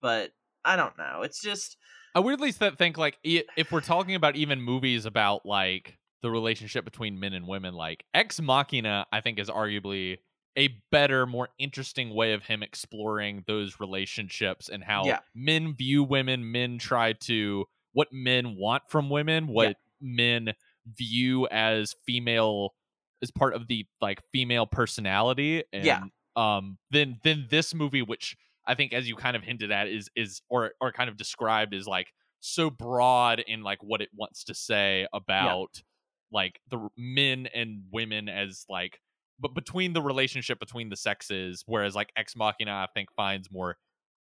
[0.01, 0.32] But
[0.64, 1.20] I don't know.
[1.22, 1.76] It's just
[2.14, 6.84] I weirdly th- think like if we're talking about even movies about like the relationship
[6.84, 10.16] between men and women, like Ex Machina, I think is arguably
[10.57, 15.20] a better, more interesting way of him exploring those relationships and how Yeah.
[15.34, 20.54] men view women, men try to what men want from women, what men
[20.86, 22.74] view as female
[23.22, 26.00] as part of the like female personality and Yeah.
[26.36, 28.36] um then then this movie which
[28.66, 31.74] I think as you kind of hinted at is is or or kind of described
[31.74, 35.82] is like so broad in like what it wants to say about
[36.30, 39.00] like the men and women as like
[39.41, 43.76] but between the relationship between the sexes whereas like ex machina i think finds more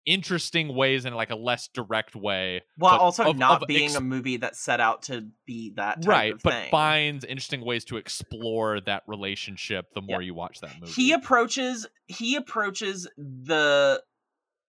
[0.05, 3.95] interesting ways in like a less direct way while also of- not of being ex-
[3.95, 6.71] a movie that set out to be that type right of but thing.
[6.73, 10.27] finds interesting ways to explore that relationship the more Yeah.
[10.27, 14.03] you watch that movie he approaches he approaches the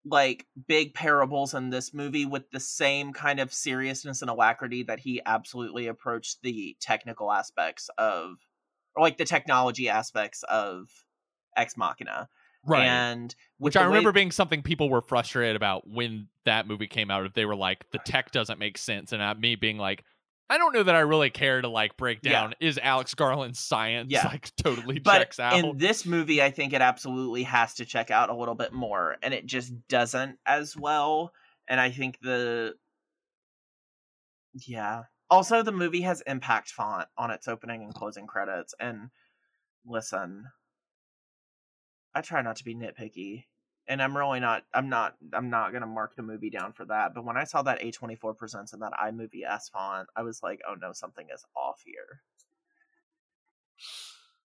[0.06, 5.00] like big parables in this movie with the same kind of seriousness and alacrity that
[5.00, 8.36] he absolutely approached the technical aspects of
[8.96, 10.89] or like the technology aspects of
[11.56, 12.28] ex machina
[12.66, 16.88] right and which I way- remember being something people were frustrated about when that movie
[16.88, 17.26] came out.
[17.26, 20.04] If they were like, the tech doesn't make sense, and uh, me being like,
[20.50, 22.32] I don't know that I really care to like break Yeah.
[22.34, 24.28] down is Alex Garland's science Yeah.
[24.28, 25.54] like totally but checks out.
[25.56, 29.16] in this movie i think it absolutely has to check out a little bit more
[29.24, 31.32] and it just doesn't as well
[31.70, 32.74] and i think the
[34.68, 39.09] yeah also the movie has impact font on its opening and closing credits and
[39.84, 40.45] listen
[42.13, 43.45] i try not to be nitpicky
[43.88, 47.15] and i'm really not i'm not i'm not gonna mark the movie down for that
[47.15, 50.61] but when i saw that a24 presents and that imovie s font i was like
[50.69, 52.21] oh no something is off here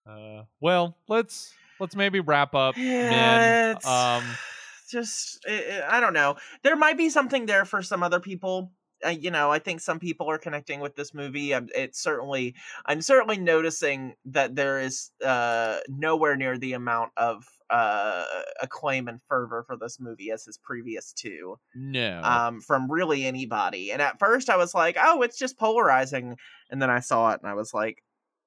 [0.05, 2.75] uh, well, let's let's maybe wrap up.
[2.77, 4.23] Yeah, Um,
[4.91, 6.35] just i i I don't know.
[6.63, 8.73] There might be something there for some other people.
[9.05, 11.53] Uh, you know, I think some people are connecting with this movie.
[11.53, 17.45] Um, It's certainly, I'm certainly noticing that there is uh, nowhere near the amount of
[17.69, 18.25] uh,
[18.61, 23.91] acclaim and fervor for this movie as his previous two no, um, from really anybody.
[23.91, 26.37] And at first, I was like, "Oh, it's just polarizing,"
[26.69, 28.03] and then I saw it and I was like,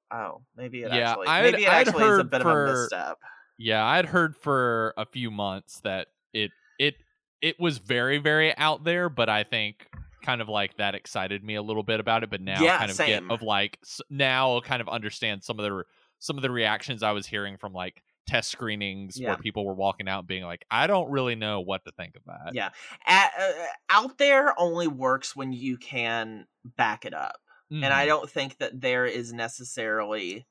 [0.09, 2.49] Oh, maybe it Yeah, actually I'd- maybe it I'd actually is a bit of a
[2.51, 3.17] for- misstep.
[3.57, 6.95] Yeah, I'd heard for a few months that it it
[7.41, 9.89] it was very very out there, but I think
[10.27, 12.29] kind of like that excited me a little bit about it.
[12.29, 13.07] But now Yeah, kind of same.
[13.27, 15.83] get of like now I'll kind of understand some of the
[16.19, 19.29] some of the reactions I was hearing from like test screenings Yeah.
[19.29, 22.23] where people were walking out being like, I don't really know what to think of
[22.25, 22.53] that.
[22.53, 22.69] Yeah.
[23.05, 23.51] At, uh,
[23.89, 27.37] out there only works when you can back it up.
[27.69, 28.07] and I Mhm.
[28.07, 30.45] don't think that there is necessarily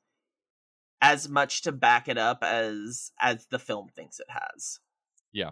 [1.01, 4.79] as much to back it up as as the film thinks it has.
[5.31, 5.51] Yeah.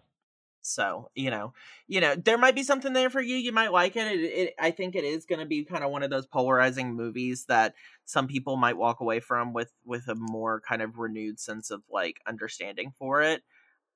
[0.66, 1.54] So you know,
[1.88, 3.36] you know, there might be something there for you.
[3.38, 4.08] You might like it.
[4.08, 6.94] It, it I think it is going to be kind of one of those polarizing
[6.96, 11.40] movies that some people might walk away from with with a more kind of renewed
[11.40, 13.44] sense of like understanding for it.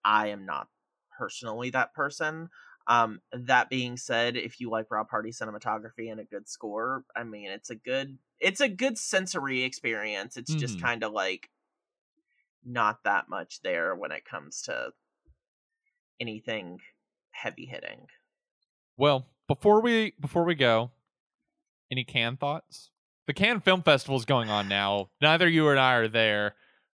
[0.03, 0.69] I am not
[1.17, 2.49] personally that person.
[2.87, 7.23] Um, that being said, if you like Rob Hardy cinematography and a good score, I
[7.23, 10.37] mean, it's a good, it's a good sensory experience.
[10.37, 10.79] It's just Mhm.
[10.79, 11.49] kind of like
[12.63, 14.91] not that much there when it comes to
[16.19, 16.79] anything
[17.31, 18.07] heavy hitting.
[18.97, 20.91] Well, before we before we go,
[21.91, 22.89] any Cannes thoughts?
[23.27, 25.09] The Cannes Film Festival is going on now.
[25.21, 26.55] Neither you or I are there.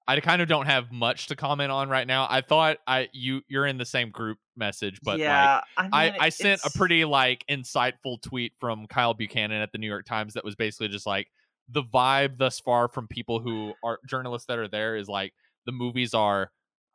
[0.08, 2.28] I kind of don't have much to comment on right now.
[2.30, 6.20] I thought I you you're in the same group message, but yeah, I, I, mean,
[6.20, 10.34] I sent a pretty like insightful tweet from Kyle Buchanan at the New York Times
[10.34, 11.28] that was basically just like
[11.70, 15.34] the vibe thus far from people who are journalists that are there is like
[15.66, 16.52] the movies are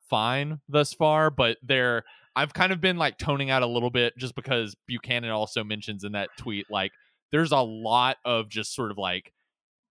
[0.08, 2.04] fine thus far, but they're
[2.34, 6.04] I've kind of been like toning out a little bit just because Buchanan also mentions
[6.04, 6.92] in that tweet like
[7.32, 9.32] there's a lot of just sort of like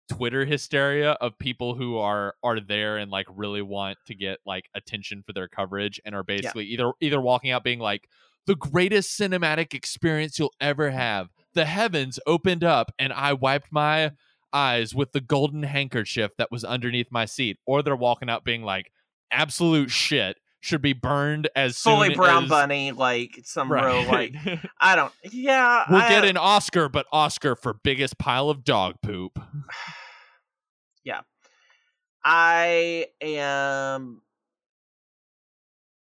[0.09, 4.65] Twitter hysteria of people who are are there and like really want to get like
[4.75, 8.07] attention for their coverage and are basically either either walking out being like
[8.45, 11.29] the greatest cinematic experience you'll ever have.
[11.53, 14.11] The heavens opened up and I wiped my
[14.51, 17.57] eyes with the golden handkerchief that was underneath my seat.
[17.65, 18.91] Or they're walking out being like
[19.33, 21.93] absolute shit should be burned as soon.
[21.95, 24.33] fully brown as bunny, like some real like
[24.79, 25.11] I don't.
[25.31, 29.39] Yeah, we'll I, get an Oscar, but Oscar for biggest pile of dog poop.
[31.05, 31.19] Yeah
[32.23, 34.21] I am.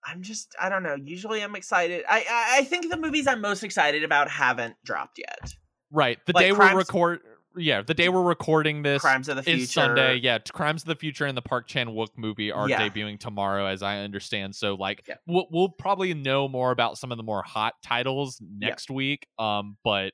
[0.05, 0.55] I'm just.
[0.61, 0.97] I don't know.
[0.97, 2.05] Usually, I'm excited.
[2.09, 5.55] I, I I think the movies I'm most excited about haven't dropped yet.
[5.93, 6.19] Right.
[6.27, 7.21] The Like day Crimes- we're record
[7.57, 9.63] yeah, the day we're recording this Crimes of the Future.
[9.63, 10.17] is Sunday.
[10.17, 12.89] Yeah, Crimes of the Future and the Park Chan Wook movie are Yeah.
[12.89, 14.55] debuting tomorrow, as I understand.
[14.55, 15.17] So, like, Yeah.
[15.27, 19.27] we'll, we'll probably know more about some of the more hot titles next week.
[19.39, 20.13] Um, but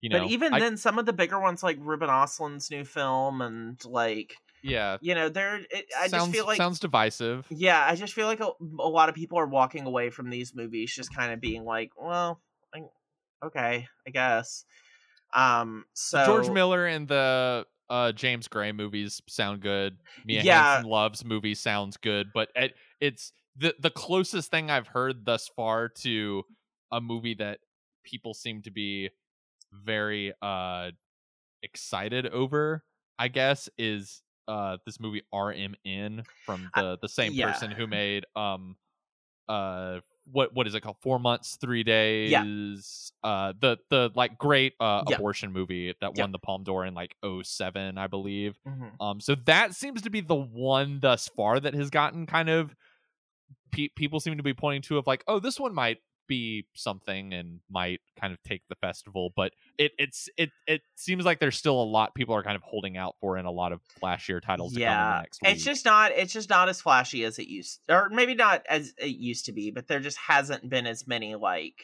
[0.00, 2.84] you know, but even I- then, some of the bigger ones like Ruben Ostlund's new
[2.84, 5.56] film and like yeah, you know, there.
[5.70, 7.46] It, I sounds just feel like sounds divisive.
[7.48, 8.50] Yeah, I just feel like a,
[8.80, 11.90] a lot of people are walking away from these movies just kind of being like,
[11.96, 12.40] well,
[12.74, 12.82] I,
[13.44, 14.64] okay, I guess.
[15.34, 19.98] Um, so George Miller and the uh, James Gray movies sound good.
[20.24, 20.74] Mia Yeah.
[20.74, 25.88] Hansen-Løve's movie sounds good, but it, it's the the closest thing I've heard thus far
[26.00, 26.44] to
[26.92, 27.58] a movie that
[28.04, 29.10] people seem to be
[29.72, 30.90] very uh
[31.62, 32.84] excited over.
[33.18, 37.52] I guess is uh this movie RMN from the the same yeah.
[37.52, 38.76] person who made um
[39.48, 40.00] uh
[40.32, 43.28] what what is it called four months three days Yeah.
[43.28, 45.16] uh the the like great uh Yeah.
[45.16, 46.22] abortion movie that Yeah.
[46.24, 48.92] won the palme d'or in like 07 i believe Mhm.
[49.00, 52.74] um so that seems to be the one thus far that has gotten kind of
[53.72, 55.98] pe- people seem to be pointing to of like oh this one might
[56.28, 61.24] be something and might kind of take the festival but it it's it it seems
[61.24, 63.72] like there's still a lot people are kind of holding out for and a lot
[63.72, 66.12] of flashier titles to come yeah, next it's just not.
[66.12, 69.52] It's just not as flashy as it used, or maybe not as it used to
[69.52, 69.70] be.
[69.70, 71.74] But there just hasn't been as many like,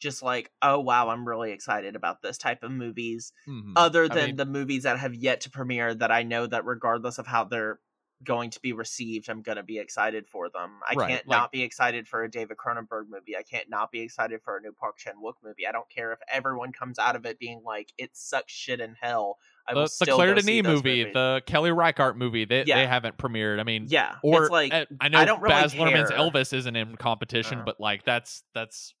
[0.00, 3.32] just like, oh wow, I'm really excited about this type of movies.
[3.48, 3.72] Mhm.
[3.76, 6.64] other I than mean- the movies that have yet to premiere that I know that
[6.64, 7.78] regardless of how they're
[8.24, 10.70] going to be received, I'm going to be excited for them.
[10.88, 13.36] I Right, can't like- not be excited for a David Cronenberg movie.
[13.38, 15.66] I can't not be excited for a new Park Chan Wook movie.
[15.68, 18.96] I don't care if everyone comes out of it being like it sucks shit in
[19.00, 19.38] hell.
[19.68, 21.06] I the, will the Claire Denis movie, movies.
[21.14, 22.76] the Kelly Reichardt movie, they, Yeah.
[22.80, 23.60] they haven't premiered.
[23.60, 26.10] I mean, yeah, or it's like uh, I know I don't really Baz Luhrmann's.
[26.10, 27.64] Elvis isn't in competition, Uh.
[27.66, 28.94] but like that's that's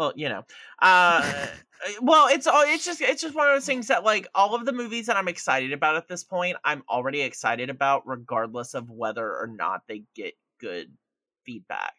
[0.00, 0.42] well you know
[0.80, 1.46] uh
[2.00, 4.64] well it's all it's just it's just one of those things that like all of
[4.64, 8.90] the movies that i'm excited about at this point i'm already excited about regardless of
[8.90, 10.90] whether or not they get good
[11.44, 11.92] feedback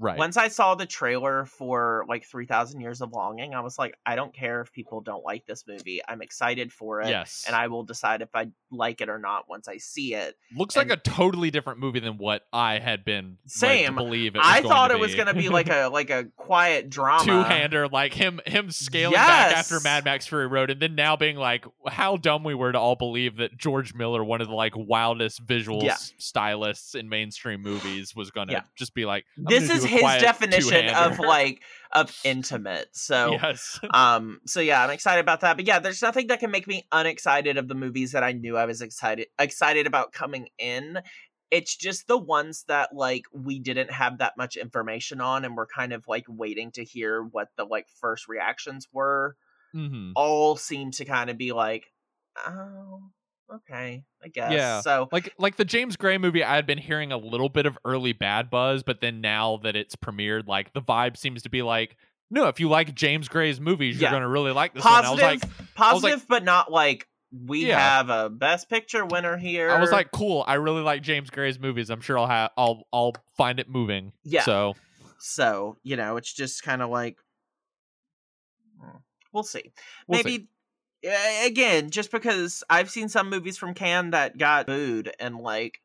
[0.00, 0.16] Right.
[0.16, 4.14] Once I saw the trailer for like 3000 Years of Longing, I was like, I
[4.14, 6.00] don't care if people don't like this movie.
[6.08, 7.08] I'm excited for it.
[7.08, 7.44] yes.
[7.46, 10.36] And I will decide if I like it or not once I see it.
[10.56, 13.86] Looks and- like a totally different movie than what I had been Same.
[13.86, 16.26] to believe it was I thought it was going to be like a like a
[16.36, 17.24] quiet drama.
[17.24, 21.36] two-hander like him him scaling back after Mad Max Fury Road and then now being
[21.36, 24.74] like how dumb we were to all believe that George Miller one of the like
[24.76, 25.96] wildest visual Yeah.
[26.18, 28.62] stylists in mainstream movies was going to Yeah.
[28.76, 31.62] just be like This is his definition of like
[31.92, 32.88] of intimate.
[32.92, 33.80] So yes.
[33.94, 36.86] um so yeah i'm excited about that but yeah there's nothing that can make me
[36.92, 41.00] unexcited of the movies that i knew i was excited excited about coming in.
[41.50, 45.66] It's just the ones that like we didn't have that much information on and we're
[45.66, 49.34] kind of like waiting to hear what the like first reactions were
[49.72, 51.86] hmm all seem to kind of be like
[52.46, 53.10] oh
[53.54, 54.80] okay i guess Yeah.
[54.82, 57.78] so like like the James Gray movie I had been hearing a little bit of
[57.84, 61.62] early bad buzz but then now that it's premiered like the vibe seems to be
[61.62, 61.96] like
[62.30, 64.18] no if you like James Gray's movies you're Yeah.
[64.18, 65.40] to really like this one I was like
[65.74, 67.08] positive like- but not like
[67.46, 67.78] we Yeah.
[67.78, 70.44] have a best picture winner here I was like, cool.
[70.46, 71.90] I really like James Gray's movies.
[71.90, 74.12] I'm sure I'll have I'll I'll find it moving.
[74.24, 74.42] Yeah.
[74.44, 74.74] So
[75.18, 77.18] So, you know, it's just kind of like
[78.82, 79.00] mm,
[79.32, 79.72] we'll see.
[80.06, 80.24] we'll see.
[80.24, 80.46] Maybe uh,
[81.04, 85.80] again, just because I've seen some movies from Cannes that got booed and like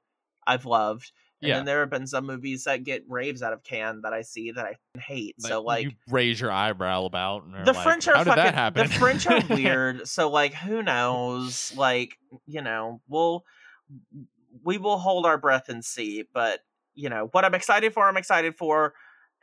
[0.45, 1.11] I've loved.
[1.41, 1.55] And Yeah.
[1.57, 4.51] then there have been some movies that get raves out of Cannes that I see
[4.51, 5.35] that I hate.
[5.39, 8.53] so like you raise your eyebrow about the like, French are How did fucking that
[8.55, 8.83] happen?
[8.83, 10.07] the French are weird.
[10.07, 11.73] so like who knows?
[11.75, 13.43] Like, you know, we'll
[14.63, 16.61] we will hold our breath and see, but
[16.95, 18.93] you know, what I'm excited for, I'm excited for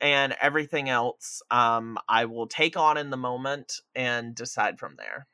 [0.01, 5.27] and everything else um I will take on in the moment and decide from there.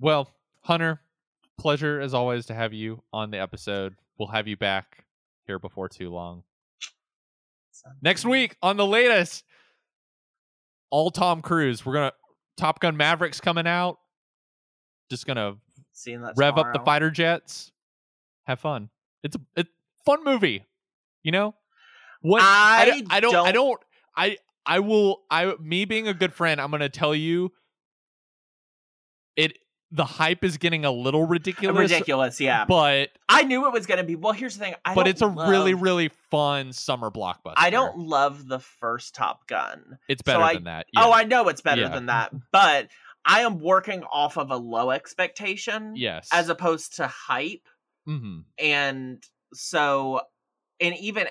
[0.00, 0.30] Well,
[0.60, 1.00] Hunter,
[1.58, 3.94] pleasure as always to have you on the episode.
[4.18, 5.04] We'll have you back
[5.46, 6.42] here before too long.
[8.02, 9.44] Next week on the latest,
[10.90, 11.84] all Tom Cruise.
[11.84, 12.12] We're gonna
[12.56, 13.98] Top Gun Mavericks coming out.
[15.10, 15.56] Just gonna
[16.36, 17.72] rev up the fighter jets.
[18.46, 18.90] Have fun.
[19.22, 19.70] It's a it's
[20.06, 20.64] fun movie.
[21.22, 21.54] You know
[22.22, 22.42] what?
[22.42, 23.32] I, don't- I don't.
[23.46, 23.80] I don't.
[24.16, 24.36] I.
[24.66, 25.22] I will.
[25.30, 25.54] I.
[25.60, 27.52] Me being a good friend, I'm gonna tell you.
[29.36, 29.58] It.
[29.96, 31.78] The hype is getting a little ridiculous.
[31.78, 32.64] ridiculous, yeah.
[32.66, 34.16] But I knew it was gonna be.
[34.16, 34.74] Well, here's the thing.
[34.84, 37.54] I but it's a really love- really fun summer blockbuster.
[37.56, 39.98] I don't love the first Top Gun.
[40.08, 40.86] It's so better I- than that.
[40.96, 41.12] Oh.
[41.12, 41.88] I know it's better Yeah.
[41.88, 42.88] than that, but
[43.24, 46.28] I am working off of a low expectation yes.
[46.32, 47.66] as opposed to hype.
[48.04, 49.22] hmm And
[49.54, 50.20] so,
[50.80, 51.28] and even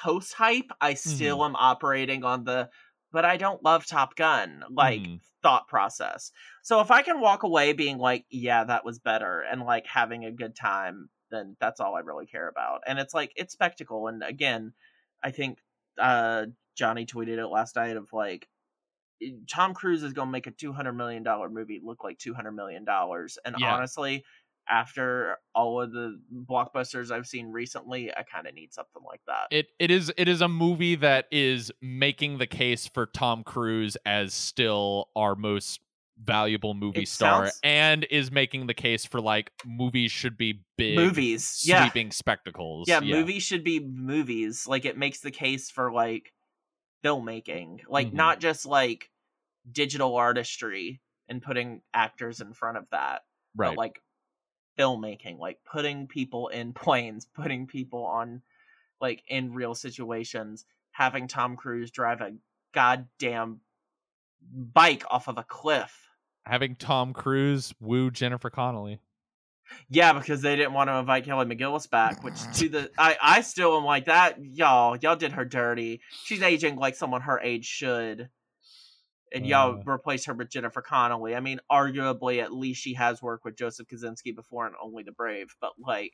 [0.00, 1.44] post hype, I still Mm-hmm.
[1.54, 2.70] am operating on the,
[3.12, 5.20] but I don't love Top Gun, like Mhm.
[5.42, 6.32] thought process.
[6.62, 10.24] So if I can walk away being like, yeah, that was better, and like having
[10.24, 12.82] a good time, then that's all I really care about.
[12.86, 14.08] And it's like, it's spectacle.
[14.08, 14.74] And again,
[15.22, 15.60] I think
[15.98, 16.46] uh
[16.76, 18.48] Johnny tweeted it last night of like,
[19.48, 22.86] Tom Cruise is going to make a $200 million movie look like $200 million.
[23.44, 23.62] And Yeah.
[23.62, 24.24] honestly,
[24.70, 29.46] after all of the blockbusters I've seen recently, I kind of need something like that.
[29.50, 33.96] It it is it is a movie that is making the case for Tom Cruise
[34.04, 35.80] as still our most
[36.20, 40.64] valuable movie It star sounds- and is making the case for like movies should be
[40.76, 41.62] big movies.
[41.64, 41.84] Yeah.
[41.84, 42.88] sweeping spectacles.
[42.88, 44.66] Yeah, movies should be movies.
[44.66, 46.32] Like it makes the case for like
[47.04, 47.82] filmmaking.
[47.88, 48.14] Like Mhm.
[48.14, 49.10] not just like
[49.70, 53.22] digital artistry and putting actors in front of that.
[53.54, 53.68] Right.
[53.70, 54.02] But like
[54.78, 58.42] filmmaking, like putting people in planes, putting people on
[59.00, 62.32] like in real situations, having Tom Cruise drive a
[62.72, 63.60] goddamn
[64.52, 66.08] bike off of a cliff.
[66.46, 69.00] Having Tom Cruise woo Jennifer Connelly.
[69.90, 73.40] Yeah, because they didn't want to invite Kelly McGillis back, which to the I I
[73.42, 74.42] still am like that.
[74.42, 76.00] Y'all, y'all did her dirty.
[76.24, 78.30] She's aging like someone her age should.
[79.34, 79.90] And y'all Uh.
[79.92, 81.34] replace her with Jennifer Connelly.
[81.36, 85.12] I mean, arguably, at least she has worked with Joseph Kosinski before and Only the
[85.12, 85.54] Brave.
[85.60, 86.12] But like,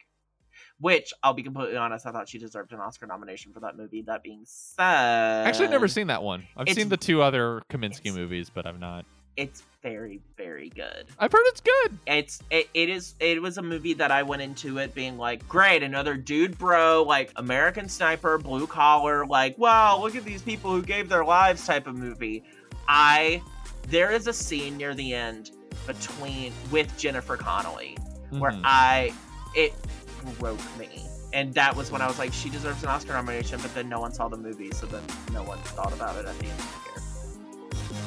[0.78, 4.02] which I'll be completely honest, I thought she deserved an Oscar nomination for that movie.
[4.02, 6.44] That being said, Actually, I've never seen that one.
[6.56, 9.04] I've seen the two other Kosinski movies, but I've not.
[9.36, 11.06] It's very, very good.
[11.18, 11.98] I've heard it's good.
[12.06, 15.46] it's it, it is it was a movie that I went into it being like
[15.48, 20.70] great another dude bro like American sniper blue collar like wow look at these people
[20.70, 22.44] who gave their lives type of movie
[22.88, 23.42] I
[23.88, 25.50] there is a scene near the end
[25.86, 27.96] between with Jennifer Connelly
[28.30, 28.62] where Mhm.
[28.64, 29.12] I
[29.54, 29.74] it
[30.38, 33.74] broke me and that was when I was like she deserves an Oscar nomination but
[33.74, 35.02] then no one saw the movie so then
[35.32, 38.04] no one thought about it at the end of the year